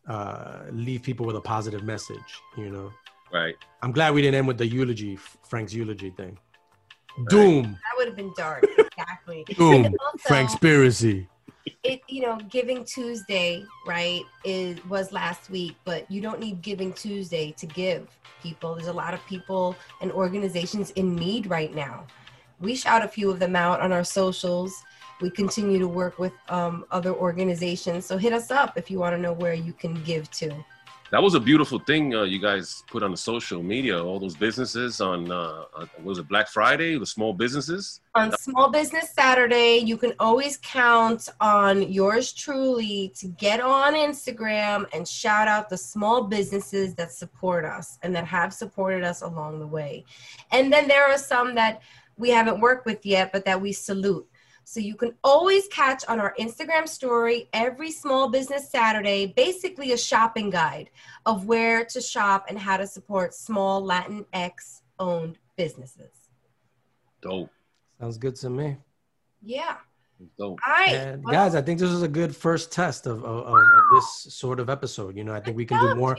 uh 0.09 0.61
leave 0.71 1.03
people 1.03 1.27
with 1.27 1.37
a 1.37 1.41
positive 1.41 1.83
message, 1.85 2.41
you 2.57 2.71
know. 2.71 2.93
Right. 3.33 3.55
I'm 3.83 3.93
glad 3.93 4.13
we 4.15 4.23
didn't 4.23 4.35
end 4.37 4.49
with 4.49 4.59
the 4.59 4.67
eulogy, 4.67 5.17
Frank's 5.17 5.73
eulogy 5.73 6.11
thing. 6.11 6.37
Doom, 7.29 7.63
That 7.73 7.79
would 7.97 8.07
have 8.09 8.17
been 8.17 8.33
dark. 8.37 8.65
exactly. 8.79 9.45
doom, 9.57 9.85
And 9.85 9.97
also, 10.05 10.29
Frankspiracy. 10.29 11.27
it 11.85 12.01
you 12.09 12.23
know 12.23 12.39
giving 12.49 12.85
tuesday 12.85 13.63
right 13.87 14.23
is 14.45 14.83
was 14.87 15.13
last 15.13 15.51
week 15.51 15.77
but 15.85 16.11
you 16.11 16.21
don't 16.21 16.41
need 16.41 16.61
giving 16.63 16.91
tuesday 16.93 17.53
to 17.53 17.67
give 17.67 18.09
people 18.43 18.75
there's 18.75 18.89
a 18.89 18.93
lot 18.93 19.13
of 19.13 19.25
people 19.27 19.77
and 20.01 20.11
organizations 20.13 20.91
in 20.93 21.15
need 21.15 21.47
right 21.49 21.75
now 21.75 22.07
we 22.61 22.75
shout 22.75 23.05
a 23.05 23.09
few 23.09 23.31
of 23.31 23.39
them 23.39 23.55
out 23.55 23.81
on 23.81 23.93
our 23.93 24.03
socials 24.05 24.73
we 25.21 25.31
continue 25.31 25.79
to 25.79 25.89
work 25.89 26.19
with 26.19 26.33
um, 26.49 26.85
other 26.91 27.15
organizations 27.15 28.07
so 28.07 28.17
hit 28.17 28.33
us 28.33 28.51
up 28.51 28.77
if 28.77 28.91
you 28.91 28.99
want 28.99 29.15
to 29.15 29.21
know 29.21 29.33
where 29.33 29.55
you 29.55 29.73
can 29.73 29.95
give 30.05 30.31
to 30.31 30.53
That 31.11 31.23
was 31.23 31.35
a 31.35 31.41
beautiful 31.41 31.81
thing 31.81 32.15
uh, 32.15 32.23
you 32.23 32.41
guys 32.41 32.85
put 32.87 33.03
on 33.03 33.11
the 33.11 33.17
social 33.17 33.65
media. 33.65 33.97
All 34.03 34.21
those 34.21 34.37
businesses 34.37 35.01
on 35.01 35.19
uh, 35.33 35.65
uh, 35.77 35.87
was 36.05 36.19
it 36.19 36.29
Black 36.29 36.47
Friday? 36.47 36.97
The 36.99 37.11
small 37.17 37.33
businesses. 37.33 38.01
on 38.15 38.31
Small 38.39 38.71
Business 38.71 39.11
Saturday, 39.13 39.79
you 39.79 39.97
can 39.97 40.13
always 40.21 40.57
count 40.59 41.29
on 41.41 41.91
yours 41.91 42.33
truly 42.33 43.13
to 43.17 43.27
get 43.27 43.59
on 43.61 43.95
Instagram 43.95 44.87
and 44.95 45.03
shout 45.07 45.49
out 45.49 45.69
the 45.69 45.77
small 45.77 46.19
businesses 46.37 46.95
that 46.95 47.11
support 47.11 47.65
us 47.65 47.99
and 48.03 48.15
that 48.15 48.27
have 48.27 48.55
supported 48.55 49.03
us 49.03 49.23
along 49.23 49.59
the 49.59 49.67
way. 49.67 50.05
And 50.53 50.73
then 50.73 50.87
there 50.87 51.07
are 51.11 51.19
some 51.19 51.57
that 51.57 51.83
we 52.17 52.31
haven't 52.31 52.61
worked 52.61 52.87
with 52.87 53.05
yet, 53.05 53.33
but 53.33 53.45
that 53.47 53.61
we 53.61 53.73
salute. 53.73 54.29
So 54.65 54.79
you 54.79 54.95
can 54.95 55.15
always 55.25 55.67
catch 55.69 56.05
on 56.07 56.21
our 56.21 56.35
Instagram 56.39 56.89
story 56.89 57.49
every 57.53 57.91
Small 57.91 58.29
Business 58.29 58.71
Saturday, 58.71 59.27
basically 59.27 59.93
a 59.93 59.99
shopping 59.99 60.51
guide 60.51 60.91
of 61.27 61.47
where 61.47 61.85
to 61.87 62.01
shop 62.01 62.47
and 62.49 62.59
how 62.59 62.77
to 62.77 62.87
support 62.87 63.35
small 63.35 63.83
Latinx 63.83 64.83
owned 64.99 65.39
businesses. 65.57 66.29
Dope. 67.21 67.51
Sounds 67.99 68.17
good 68.17 68.37
to 68.37 68.51
me. 68.51 68.77
Yeah. 69.43 69.77
Dope. 70.39 70.59
All 70.67 70.73
right. 70.73 70.95
And 70.95 71.25
guys, 71.25 71.55
I 71.55 71.63
think 71.63 71.81
this 71.81 71.91
is 71.91 72.03
a 72.03 72.09
good 72.09 72.35
first 72.37 72.71
test 72.71 73.07
of, 73.07 73.25
of, 73.25 73.47
of 73.47 73.55
of 73.55 73.85
this 73.93 74.35
sort 74.35 74.61
of 74.61 74.69
episode. 74.71 75.17
You 75.17 75.25
know, 75.25 75.33
I 75.33 75.41
think 75.41 75.57
we 75.57 75.65
can 75.65 75.81
do 75.81 75.95
more 75.95 76.17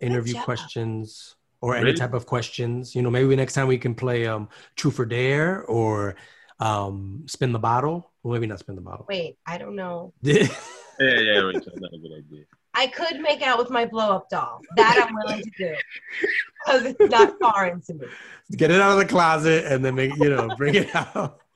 interview 0.00 0.40
questions 0.42 1.36
or 1.60 1.74
any 1.74 1.86
Really? 1.86 1.96
type 1.96 2.14
of 2.14 2.26
questions. 2.26 2.94
You 2.94 3.02
know, 3.02 3.10
maybe 3.10 3.34
next 3.36 3.54
time 3.54 3.66
we 3.66 3.78
can 3.78 3.94
play 3.94 4.26
um 4.26 4.48
True 4.76 4.90
for 4.90 5.04
Dare 5.04 5.64
or 5.64 6.16
um 6.60 7.24
Spin 7.26 7.52
the 7.52 7.58
Bottle. 7.58 8.10
Well, 8.22 8.34
maybe 8.34 8.46
not 8.46 8.58
Spin 8.58 8.76
the 8.76 8.82
Bottle. 8.82 9.06
Wait, 9.08 9.36
I 9.46 9.58
don't 9.58 9.76
know. 9.76 10.12
Yeah, 11.00 11.18
yeah, 11.18 11.38
Rachel. 11.38 11.62
That's 11.66 11.80
not 11.80 11.94
a 11.94 11.98
good 11.98 12.12
idea. 12.12 12.44
I 12.74 12.86
could 12.86 13.20
make 13.20 13.42
out 13.42 13.58
with 13.58 13.70
my 13.70 13.86
blow 13.86 14.14
up 14.14 14.28
doll. 14.28 14.60
That 14.76 15.04
I'm 15.04 15.14
willing 15.14 15.42
to 15.42 15.50
do 15.56 15.74
because 16.64 16.84
it's 16.84 17.10
not 17.10 17.38
foreign 17.40 17.80
to 17.82 17.94
me. 17.94 18.06
Get 18.52 18.70
it 18.70 18.80
out 18.80 18.92
of 18.92 18.98
the 18.98 19.06
closet 19.06 19.64
and 19.64 19.84
then 19.84 19.94
make 19.94 20.14
you 20.16 20.30
know 20.30 20.48
bring 20.56 20.74
it 20.74 20.94
out. 20.94 21.38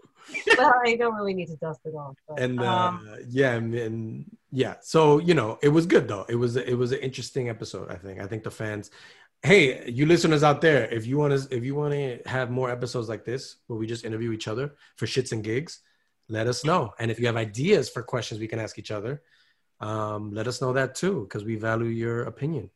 Well, 0.59 0.75
I 0.85 0.97
don't 0.97 1.14
really 1.14 1.35
need 1.35 1.47
to 1.49 1.57
dust 1.57 1.81
it 1.85 1.95
off. 1.95 2.17
But, 2.27 2.40
and 2.40 2.59
uh, 2.61 2.64
um, 2.64 3.09
yeah, 3.29 3.53
and, 3.53 3.73
and 3.75 4.37
yeah. 4.51 4.77
So 4.81 5.19
you 5.19 5.35
know, 5.35 5.59
it 5.62 5.69
was 5.69 5.87
good 5.87 6.09
though. 6.09 6.25
It 6.29 6.35
was 6.35 6.57
it 6.57 6.77
was 6.77 6.93
an 6.93 6.99
interesting 6.99 7.51
episode. 7.51 7.90
I 7.90 7.97
think. 7.97 8.21
I 8.21 8.27
think 8.27 8.43
the 8.43 8.51
fans. 8.51 8.90
Hey, 9.44 9.90
you 9.90 10.07
listeners 10.07 10.42
out 10.42 10.62
there, 10.62 10.87
if 10.87 11.07
you 11.07 11.18
want 11.18 11.38
to 11.38 11.54
if 11.54 11.62
you 11.64 11.74
want 11.74 11.92
to 11.92 12.18
have 12.24 12.50
more 12.50 12.70
episodes 12.70 13.11
like 13.11 13.26
this 13.26 13.57
where 13.66 13.78
we 13.78 13.87
just 13.87 14.07
interview 14.07 14.33
each 14.33 14.48
other 14.48 14.74
for 14.96 15.04
shits 15.04 15.33
and 15.33 15.44
gigs, 15.44 15.80
let 16.30 16.46
us 16.46 16.64
know. 16.64 16.94
And 16.98 17.11
if 17.11 17.20
you 17.20 17.26
have 17.26 17.37
ideas 17.37 17.90
for 17.90 18.02
questions 18.02 18.40
we 18.40 18.48
can 18.48 18.59
ask 18.59 18.78
each 18.78 18.90
other, 18.90 19.22
um, 19.80 20.33
let 20.33 20.48
us 20.48 20.62
know 20.62 20.72
that 20.72 20.94
too 20.94 21.24
because 21.24 21.44
we 21.44 21.57
value 21.57 21.88
your 21.88 22.22
opinion. 22.22 22.70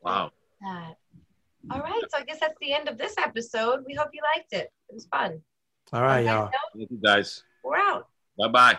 Wow. 0.00 0.30
that. 0.62 0.94
All 1.70 1.80
right, 1.80 2.02
so 2.08 2.18
I 2.18 2.24
guess 2.24 2.40
that's 2.40 2.56
the 2.62 2.72
end 2.72 2.88
of 2.88 2.96
this 2.96 3.14
episode. 3.18 3.84
We 3.86 3.92
hope 3.94 4.08
you 4.14 4.22
liked 4.34 4.54
it. 4.54 4.72
It 4.88 4.94
was 4.94 5.04
fun. 5.06 5.42
All 5.92 6.02
right, 6.02 6.26
On 6.26 6.34
y'all. 6.34 6.50
Thank 6.74 6.90
you 6.90 7.00
guys. 7.04 7.44
We're 7.62 7.76
out. 7.76 8.08
Bye 8.38 8.48
bye. 8.48 8.78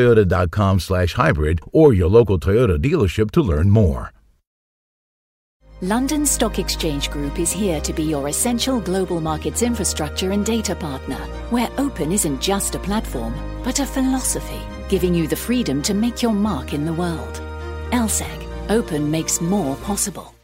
toyota.com 0.00 0.80
slash 0.80 1.14
hybrid 1.14 1.60
or 1.72 1.92
your 1.92 2.08
local 2.08 2.38
Toyota 2.38 2.78
dealership 2.78 3.30
to 3.32 3.42
learn 3.42 3.70
more. 3.70 4.12
London 5.82 6.26
Stock 6.26 6.58
Exchange 6.58 7.10
Group 7.10 7.38
is 7.38 7.50
here 7.50 7.80
to 7.80 7.94
be 7.94 8.02
your 8.02 8.28
essential 8.28 8.80
global 8.80 9.18
markets 9.18 9.62
infrastructure 9.62 10.32
and 10.32 10.44
data 10.44 10.74
partner, 10.74 11.16
where 11.48 11.70
open 11.78 12.12
isn't 12.12 12.40
just 12.40 12.74
a 12.74 12.78
platform, 12.78 13.34
but 13.64 13.80
a 13.80 13.86
philosophy, 13.86 14.60
giving 14.90 15.14
you 15.14 15.26
the 15.26 15.36
freedom 15.36 15.80
to 15.82 15.94
make 15.94 16.22
your 16.22 16.34
mark 16.34 16.74
in 16.74 16.84
the 16.84 16.92
world. 16.92 17.40
LSEG, 17.92 18.70
open 18.70 19.10
makes 19.10 19.40
more 19.40 19.74
possible. 19.76 20.34